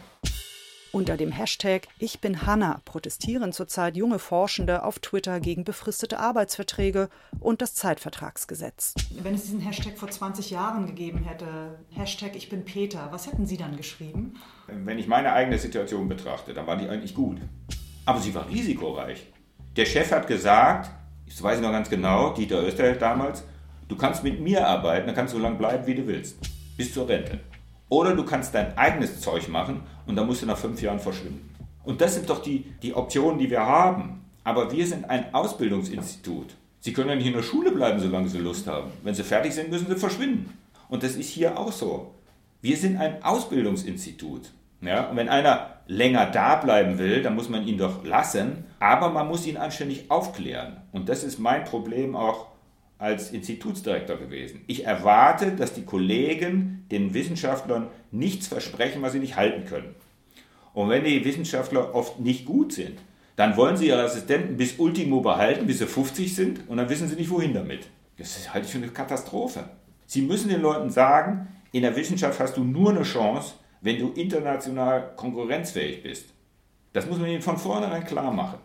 Unter 0.91 1.15
dem 1.15 1.31
Hashtag 1.31 1.87
Ich 1.97 2.19
bin 2.19 2.45
Hanna 2.45 2.81
protestieren 2.83 3.53
zurzeit 3.53 3.95
junge 3.95 4.19
Forschende 4.19 4.83
auf 4.83 4.99
Twitter 4.99 5.39
gegen 5.39 5.63
befristete 5.63 6.19
Arbeitsverträge 6.19 7.07
und 7.39 7.61
das 7.61 7.73
Zeitvertragsgesetz. 7.73 8.95
Wenn 9.17 9.33
es 9.33 9.43
diesen 9.43 9.61
Hashtag 9.61 9.97
vor 9.97 10.09
20 10.09 10.49
Jahren 10.49 10.87
gegeben 10.87 11.19
hätte, 11.19 11.79
Hashtag 11.91 12.35
Ich 12.35 12.49
bin 12.49 12.65
Peter, 12.65 13.07
was 13.11 13.27
hätten 13.27 13.45
Sie 13.45 13.55
dann 13.55 13.77
geschrieben? 13.77 14.33
Wenn 14.67 14.99
ich 14.99 15.07
meine 15.07 15.31
eigene 15.31 15.57
Situation 15.57 16.09
betrachte, 16.09 16.53
dann 16.53 16.67
war 16.67 16.75
die 16.75 16.89
eigentlich 16.89 17.15
gut. 17.15 17.37
Aber 18.05 18.19
sie 18.19 18.35
war 18.35 18.49
risikoreich. 18.49 19.25
Der 19.77 19.85
Chef 19.85 20.11
hat 20.11 20.27
gesagt, 20.27 20.91
das 21.25 21.41
weiß 21.41 21.59
ich 21.59 21.63
noch 21.63 21.71
ganz 21.71 21.89
genau, 21.89 22.33
Dieter 22.33 22.61
Österreich 22.61 22.97
damals, 22.97 23.45
du 23.87 23.95
kannst 23.95 24.21
mit 24.21 24.41
mir 24.41 24.67
arbeiten, 24.67 25.07
dann 25.07 25.15
kannst 25.15 25.33
du 25.33 25.37
so 25.37 25.43
lange 25.43 25.55
bleiben, 25.55 25.87
wie 25.87 25.95
du 25.95 26.05
willst. 26.05 26.37
Bis 26.75 26.93
zur 26.93 27.07
Rente. 27.07 27.39
Oder 27.93 28.15
du 28.15 28.25
kannst 28.25 28.55
dein 28.55 28.75
eigenes 28.75 29.21
Zeug 29.21 29.47
machen 29.49 29.83
und 30.07 30.15
dann 30.15 30.25
musst 30.25 30.41
du 30.41 30.47
nach 30.47 30.57
fünf 30.57 30.81
Jahren 30.81 30.97
verschwinden. 30.97 31.47
Und 31.83 32.01
das 32.01 32.15
sind 32.15 32.27
doch 32.27 32.41
die, 32.41 32.65
die 32.81 32.95
Optionen, 32.95 33.37
die 33.37 33.51
wir 33.51 33.63
haben. 33.63 34.25
Aber 34.43 34.71
wir 34.71 34.87
sind 34.87 35.07
ein 35.07 35.31
Ausbildungsinstitut. 35.31 36.55
Sie 36.79 36.91
können 36.91 37.09
ja 37.09 37.15
nicht 37.15 37.27
in 37.27 37.33
der 37.33 37.43
Schule 37.43 37.71
bleiben, 37.71 37.99
solange 37.99 38.29
Sie 38.29 38.39
Lust 38.39 38.65
haben. 38.65 38.89
Wenn 39.03 39.13
Sie 39.13 39.21
fertig 39.21 39.53
sind, 39.53 39.69
müssen 39.69 39.85
Sie 39.85 39.95
verschwinden. 39.95 40.57
Und 40.89 41.03
das 41.03 41.15
ist 41.15 41.29
hier 41.29 41.55
auch 41.55 41.71
so. 41.71 42.15
Wir 42.61 42.77
sind 42.77 42.97
ein 42.97 43.21
Ausbildungsinstitut. 43.21 44.49
Ja? 44.81 45.11
Und 45.11 45.17
wenn 45.17 45.29
einer 45.29 45.75
länger 45.85 46.25
da 46.25 46.55
bleiben 46.55 46.97
will, 46.97 47.21
dann 47.21 47.35
muss 47.35 47.49
man 47.49 47.67
ihn 47.67 47.77
doch 47.77 48.03
lassen, 48.03 48.65
aber 48.79 49.11
man 49.11 49.27
muss 49.27 49.45
ihn 49.45 49.57
anständig 49.57 50.09
aufklären. 50.09 50.77
Und 50.93 51.09
das 51.09 51.23
ist 51.23 51.37
mein 51.37 51.63
Problem 51.63 52.15
auch 52.15 52.47
als 53.03 53.31
Institutsdirektor 53.31 54.15
gewesen. 54.15 54.61
Ich 54.65 54.85
erwarte, 54.85 55.51
dass 55.51 55.73
die 55.73 55.83
Kollegen 55.83 56.85
den 56.89 57.13
Wissenschaftlern 57.13 57.89
nichts 58.11 58.47
versprechen, 58.47 59.01
was 59.01 59.11
sie 59.11 59.19
nicht 59.19 59.35
halten 59.35 59.65
können. 59.65 59.93
Und 60.73 60.89
wenn 60.89 61.03
die 61.03 61.25
Wissenschaftler 61.25 61.93
oft 61.93 62.21
nicht 62.21 62.45
gut 62.45 62.71
sind, 62.71 62.97
dann 63.35 63.57
wollen 63.57 63.75
sie 63.75 63.87
ihre 63.87 64.03
Assistenten 64.03 64.55
bis 64.55 64.79
Ultimo 64.79 65.19
behalten, 65.19 65.67
bis 65.67 65.79
sie 65.79 65.85
50 65.85 66.33
sind, 66.33 66.69
und 66.69 66.77
dann 66.77 66.87
wissen 66.87 67.09
sie 67.09 67.15
nicht, 67.15 67.29
wohin 67.29 67.53
damit. 67.53 67.87
Das 68.17 68.53
halte 68.53 68.67
ich 68.67 68.71
für 68.71 68.77
eine 68.77 68.87
Katastrophe. 68.87 69.65
Sie 70.05 70.21
müssen 70.21 70.47
den 70.47 70.61
Leuten 70.61 70.89
sagen, 70.89 71.49
in 71.73 71.81
der 71.81 71.97
Wissenschaft 71.97 72.39
hast 72.39 72.55
du 72.55 72.63
nur 72.63 72.91
eine 72.91 73.03
Chance, 73.03 73.55
wenn 73.81 73.99
du 73.99 74.13
international 74.13 75.11
konkurrenzfähig 75.17 76.03
bist. 76.03 76.27
Das 76.93 77.05
muss 77.05 77.19
man 77.19 77.29
ihnen 77.29 77.41
von 77.41 77.57
vornherein 77.57 78.05
klar 78.05 78.31
machen. 78.31 78.59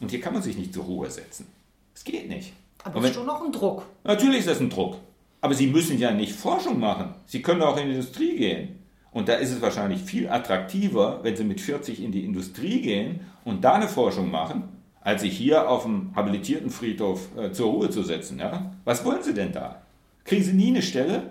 Und 0.00 0.10
hier 0.10 0.20
kann 0.20 0.34
man 0.34 0.42
sich 0.42 0.58
nicht 0.58 0.74
zur 0.74 0.84
Ruhe 0.84 1.10
setzen. 1.10 1.46
Es 1.94 2.04
geht 2.04 2.28
nicht. 2.28 2.52
Aber 2.84 3.04
ist 3.04 3.14
schon 3.14 3.26
noch 3.26 3.44
ein 3.44 3.52
Druck. 3.52 3.84
Natürlich 4.04 4.40
ist 4.40 4.48
das 4.48 4.60
ein 4.60 4.70
Druck. 4.70 4.96
Aber 5.40 5.54
Sie 5.54 5.66
müssen 5.66 5.98
ja 5.98 6.10
nicht 6.10 6.32
Forschung 6.34 6.78
machen. 6.78 7.14
Sie 7.26 7.42
können 7.42 7.62
auch 7.62 7.76
in 7.76 7.86
die 7.86 7.94
Industrie 7.94 8.36
gehen. 8.36 8.80
Und 9.12 9.28
da 9.28 9.34
ist 9.34 9.50
es 9.50 9.60
wahrscheinlich 9.60 10.02
viel 10.02 10.28
attraktiver, 10.28 11.20
wenn 11.22 11.36
Sie 11.36 11.44
mit 11.44 11.60
40 11.60 12.02
in 12.02 12.12
die 12.12 12.24
Industrie 12.24 12.80
gehen 12.80 13.20
und 13.44 13.64
da 13.64 13.74
eine 13.74 13.88
Forschung 13.88 14.30
machen, 14.30 14.64
als 15.00 15.22
sich 15.22 15.36
hier 15.36 15.68
auf 15.68 15.82
dem 15.82 16.14
habilitierten 16.14 16.70
Friedhof 16.70 17.36
äh, 17.36 17.52
zur 17.52 17.70
Ruhe 17.70 17.90
zu 17.90 18.02
setzen. 18.02 18.38
Ja? 18.38 18.72
Was 18.84 19.04
wollen 19.04 19.22
Sie 19.22 19.34
denn 19.34 19.52
da? 19.52 19.82
Kriegen 20.24 20.44
Sie 20.44 20.52
nie 20.52 20.68
eine 20.68 20.82
Stelle 20.82 21.30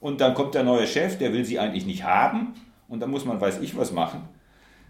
und 0.00 0.20
dann 0.20 0.34
kommt 0.34 0.54
der 0.54 0.62
neue 0.62 0.86
Chef, 0.86 1.18
der 1.18 1.32
will 1.32 1.44
Sie 1.44 1.58
eigentlich 1.58 1.84
nicht 1.84 2.04
haben 2.04 2.54
und 2.88 3.00
dann 3.00 3.10
muss 3.10 3.24
man 3.24 3.40
weiß 3.40 3.60
ich 3.60 3.76
was 3.76 3.92
machen. 3.92 4.22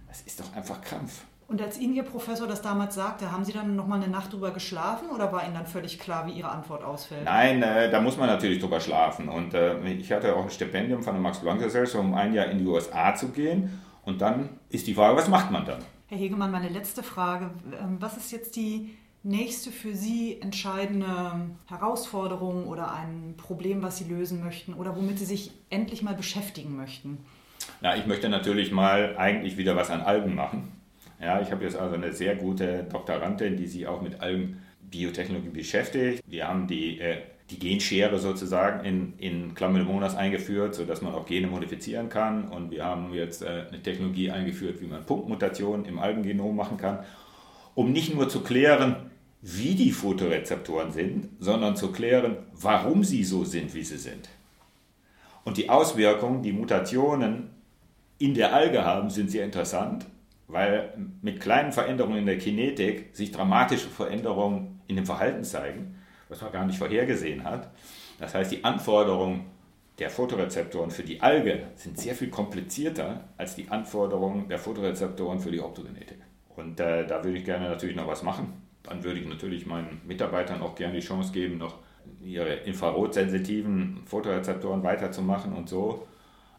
Das 0.07 0.21
ist 0.23 0.39
doch 0.39 0.55
einfach 0.55 0.81
Krampf. 0.81 1.23
Und 1.49 1.63
als 1.63 1.79
Ihnen 1.79 1.95
Ihr 1.95 2.03
Professor 2.03 2.47
das 2.47 2.61
damals 2.61 2.95
sagte, 2.95 3.33
haben 3.33 3.43
Sie 3.43 3.53
dann 3.53 3.75
nochmal 3.75 4.03
eine 4.03 4.13
Nacht 4.13 4.35
drüber 4.35 4.51
geschlafen 4.51 5.09
oder 5.09 5.33
war 5.33 5.45
Ihnen 5.45 5.55
dann 5.55 5.67
völlig 5.67 5.99
klar, 5.99 6.27
wie 6.27 6.33
Ihre 6.33 6.51
Antwort 6.51 6.85
ausfällt? 6.85 7.25
Nein, 7.25 7.63
äh, 7.63 7.91
da 7.91 8.03
muss 8.03 8.19
man 8.19 8.29
natürlich 8.29 8.61
drüber 8.61 8.81
schlafen. 8.81 9.31
Und 9.31 9.55
äh, 9.55 9.81
ich 9.93 10.13
hatte 10.13 10.37
auch 10.37 10.45
ein 10.45 10.51
Stipendium 10.51 11.03
von 11.03 11.15
der 11.15 11.23
Max-Planck-Gesellschaft, 11.23 12.05
um 12.05 12.13
ein 12.13 12.35
Jahr 12.35 12.47
in 12.47 12.59
die 12.59 12.67
USA 12.67 13.15
zu 13.15 13.29
gehen. 13.29 13.81
Und 14.05 14.21
dann 14.21 14.51
ist 14.69 14.87
die 14.87 14.95
Frage, 14.95 15.17
was 15.17 15.29
macht 15.29 15.51
man 15.51 15.65
dann? 15.65 15.79
Herr 16.09 16.19
Hegemann, 16.19 16.51
meine 16.51 16.69
letzte 16.69 17.03
Frage. 17.03 17.51
Ähm, 17.81 17.97
was 17.99 18.19
ist 18.19 18.31
jetzt 18.31 18.55
die 18.55 18.95
nächste 19.23 19.71
für 19.71 19.95
Sie 19.95 20.39
entscheidende 20.43 21.07
Herausforderung 21.67 22.67
oder 22.67 22.93
ein 22.93 23.35
Problem, 23.39 23.83
was 23.83 23.97
Sie 23.97 24.05
lösen 24.05 24.45
möchten 24.45 24.75
oder 24.75 24.97
womit 24.97 25.19
Sie 25.19 25.25
sich 25.25 25.53
endlich 25.71 26.03
mal 26.03 26.15
beschäftigen 26.15 26.77
möchten? 26.77 27.25
Na, 27.81 27.97
ich 27.97 28.07
möchte 28.07 28.29
natürlich 28.29 28.71
mal 28.71 29.17
eigentlich 29.17 29.57
wieder 29.57 29.77
was 29.77 29.91
an 29.91 30.03
Algen 30.03 30.35
machen. 30.35 30.78
Ja, 31.21 31.41
ich 31.41 31.51
habe 31.51 31.65
jetzt 31.65 31.77
also 31.77 31.97
eine 31.97 32.13
sehr 32.13 32.37
gute 32.37 32.85
Doktorandin, 32.85 33.57
die 33.57 33.67
sich 33.67 33.87
auch 33.87 34.01
mit 34.01 34.21
Algenbiotechnologie 34.21 35.49
beschäftigt. 35.49 36.23
Wir 36.27 36.47
haben 36.47 36.69
die, 36.69 37.01
äh, 37.01 37.19
die 37.51 37.59
Genschere 37.59 38.19
sozusagen 38.19 38.85
in, 38.85 39.15
in 39.19 39.55
Chlamydomonas 39.55 40.15
eingeführt, 40.15 40.75
sodass 40.75 41.03
man 41.03 41.15
auch 41.15 41.27
Gene 41.27 41.49
modifizieren 41.49 42.09
kann. 42.09 42.49
Und 42.49 42.71
wir 42.71 42.85
haben 42.85 43.13
jetzt 43.15 43.43
äh, 43.43 43.65
eine 43.69 43.83
Technologie 43.83 44.31
eingeführt, 44.31 44.81
wie 44.81 44.87
man 44.87 45.05
Punktmutationen 45.05 45.87
im 45.87 45.99
Algengenom 45.99 46.55
machen 46.55 46.77
kann, 46.77 47.01
um 47.75 47.91
nicht 47.91 48.15
nur 48.15 48.29
zu 48.29 48.43
klären, 48.43 49.11
wie 49.43 49.75
die 49.75 49.93
Fotorezeptoren 49.93 50.93
sind, 50.93 51.31
sondern 51.41 51.77
zu 51.77 51.91
klären, 51.91 52.37
warum 52.55 53.03
sie 53.03 53.25
so 53.25 53.45
sind, 53.45 53.75
wie 53.75 53.85
sie 53.85 53.99
sind. 53.99 54.29
Und 55.45 55.57
die 55.57 55.71
Auswirkungen, 55.71 56.43
die 56.43 56.53
Mutationen 56.53 57.51
in 58.19 58.35
der 58.35 58.53
Alge 58.53 58.85
haben, 58.85 59.11
sind 59.11 59.31
sehr 59.31 59.45
interessant 59.45 60.07
weil 60.49 60.95
mit 61.21 61.41
kleinen 61.41 61.73
Veränderungen 61.73 62.19
in 62.19 62.27
der 62.27 62.39
Kinetik 62.39 63.15
sich 63.15 63.31
dramatische 63.31 63.89
Veränderungen 63.89 64.81
in 64.87 64.97
dem 64.97 65.07
Verhalten 65.07 65.45
zeigen, 65.45 65.97
was 66.29 66.41
man 66.41 66.53
gar 66.53 66.67
nicht 66.67 66.79
vorhergesehen 66.79 67.45
hat. 67.45 67.71
Das 68.19 68.35
heißt, 68.35 68.51
die 68.51 68.65
Anforderungen 68.65 69.47
der 69.99 70.11
Fotorezeptoren 70.11 70.91
für 70.91 71.03
die 71.03 71.21
Alge 71.21 71.67
sind 71.77 71.99
sehr 71.99 72.15
viel 72.15 72.31
komplizierter 72.31 73.29
als 73.37 73.57
die 73.57 73.69
Anforderungen 73.69 74.49
der 74.49 74.59
Fotorezeptoren 74.59 75.41
für 75.41 75.51
die 75.51 75.61
Optogenetik. 75.61 76.19
Und 76.57 76.81
äh, 76.81 77.07
da 77.07 77.23
würde 77.23 77.39
ich 77.39 77.45
gerne 77.45 77.69
natürlich 77.69 77.97
noch 77.97 78.07
was 78.07 78.23
machen. 78.23 78.63
Dann 78.85 79.05
würde 79.05 79.21
ich 79.21 79.27
natürlich 79.27 79.67
meinen 79.67 80.01
Mitarbeitern 80.07 80.63
auch 80.63 80.75
gerne 80.75 80.95
die 80.95 81.07
Chance 81.07 81.33
geben, 81.33 81.59
noch 81.59 81.79
ihre 82.23 82.55
infrarotsensitiven 82.55 84.01
Fotorezeptoren 84.07 84.83
weiterzumachen 84.83 85.53
und 85.53 85.69
so 85.69 86.07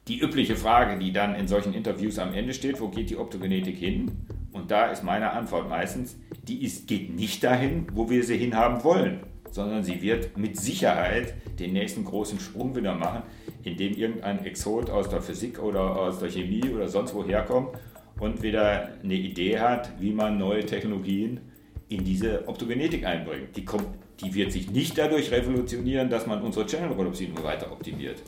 die 0.10 0.20
übliche 0.20 0.56
Frage, 0.56 0.98
die 0.98 1.12
dann 1.12 1.36
in 1.36 1.48
solchen 1.48 1.74
Interviews 1.74 2.18
am 2.18 2.34
Ende 2.34 2.54
steht, 2.54 2.82
wo 2.82 2.90
geht 2.90 3.12
die 3.12 3.18
Optogenetik 3.18 3.78
hin? 3.78 4.12
Und 4.52 4.72
da 4.72 4.88
ist 4.88 5.04
meine 5.04 5.32
Antwort 5.32 5.70
meistens, 5.70 6.18
die 6.48 6.64
ist, 6.64 6.88
geht 6.88 7.16
nicht 7.16 7.44
dahin, 7.44 7.86
wo 7.94 8.10
wir 8.10 8.24
sie 8.24 8.38
hinhaben 8.38 8.84
wollen, 8.84 9.20
sondern 9.52 9.84
sie 9.84 10.02
wird 10.02 10.36
mit 10.36 10.58
Sicherheit 10.58 11.36
den 11.60 11.74
nächsten 11.74 12.04
großen 12.04 12.40
Sprung 12.40 12.76
wieder 12.76 12.96
machen, 12.96 13.22
indem 13.64 13.94
irgendein 13.94 14.44
Exot 14.46 14.90
aus 14.90 15.10
der 15.10 15.22
Physik 15.22 15.62
oder 15.62 15.96
aus 15.96 16.20
der 16.20 16.30
Chemie 16.30 16.68
oder 16.70 16.88
sonst 16.88 17.14
woher 17.14 17.44
kommt 17.44 17.78
und 18.20 18.42
wieder 18.42 18.90
eine 19.04 19.14
Idee 19.14 19.60
hat, 19.60 19.92
wie 20.00 20.12
man 20.12 20.40
neue 20.40 20.66
Technologien 20.66 21.40
in 21.88 22.04
diese 22.04 22.48
Optogenetik 22.48 23.06
einbringt. 23.06 23.56
Die, 23.56 23.66
kommt, 23.66 23.86
die 24.22 24.34
wird 24.34 24.52
sich 24.52 24.72
nicht 24.72 24.98
dadurch 24.98 25.32
revolutionieren, 25.32 26.10
dass 26.10 26.26
man 26.26 26.42
unsere 26.42 26.66
Channel-Rhodopsine 26.66 27.44
weiter 27.44 27.72
optimiert. 27.72 28.22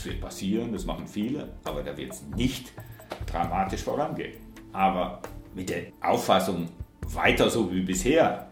Das 0.00 0.06
wird 0.06 0.22
passieren, 0.22 0.72
das 0.72 0.86
machen 0.86 1.06
viele, 1.06 1.52
aber 1.62 1.82
da 1.82 1.94
wird 1.94 2.12
es 2.12 2.22
nicht 2.34 2.72
dramatisch 3.26 3.82
vorangehen. 3.82 4.32
Aber 4.72 5.20
mit 5.54 5.68
der 5.68 5.88
Auffassung 6.00 6.70
weiter 7.02 7.50
so 7.50 7.70
wie 7.70 7.82
bisher, 7.82 8.48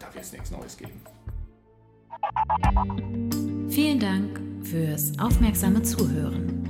da 0.00 0.12
wird 0.12 0.24
es 0.24 0.32
nichts 0.32 0.50
Neues 0.50 0.76
geben. 0.76 1.00
Vielen 3.68 4.00
Dank 4.00 4.40
fürs 4.66 5.16
aufmerksame 5.20 5.80
Zuhören. 5.84 6.68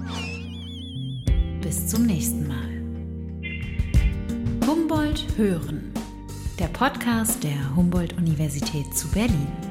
Bis 1.62 1.86
zum 1.86 2.04
nächsten 2.04 2.46
Mal. 2.46 2.68
Humboldt 4.68 5.24
Hören, 5.38 5.94
der 6.58 6.68
Podcast 6.68 7.42
der 7.42 7.74
Humboldt-Universität 7.74 8.94
zu 8.94 9.08
Berlin. 9.12 9.69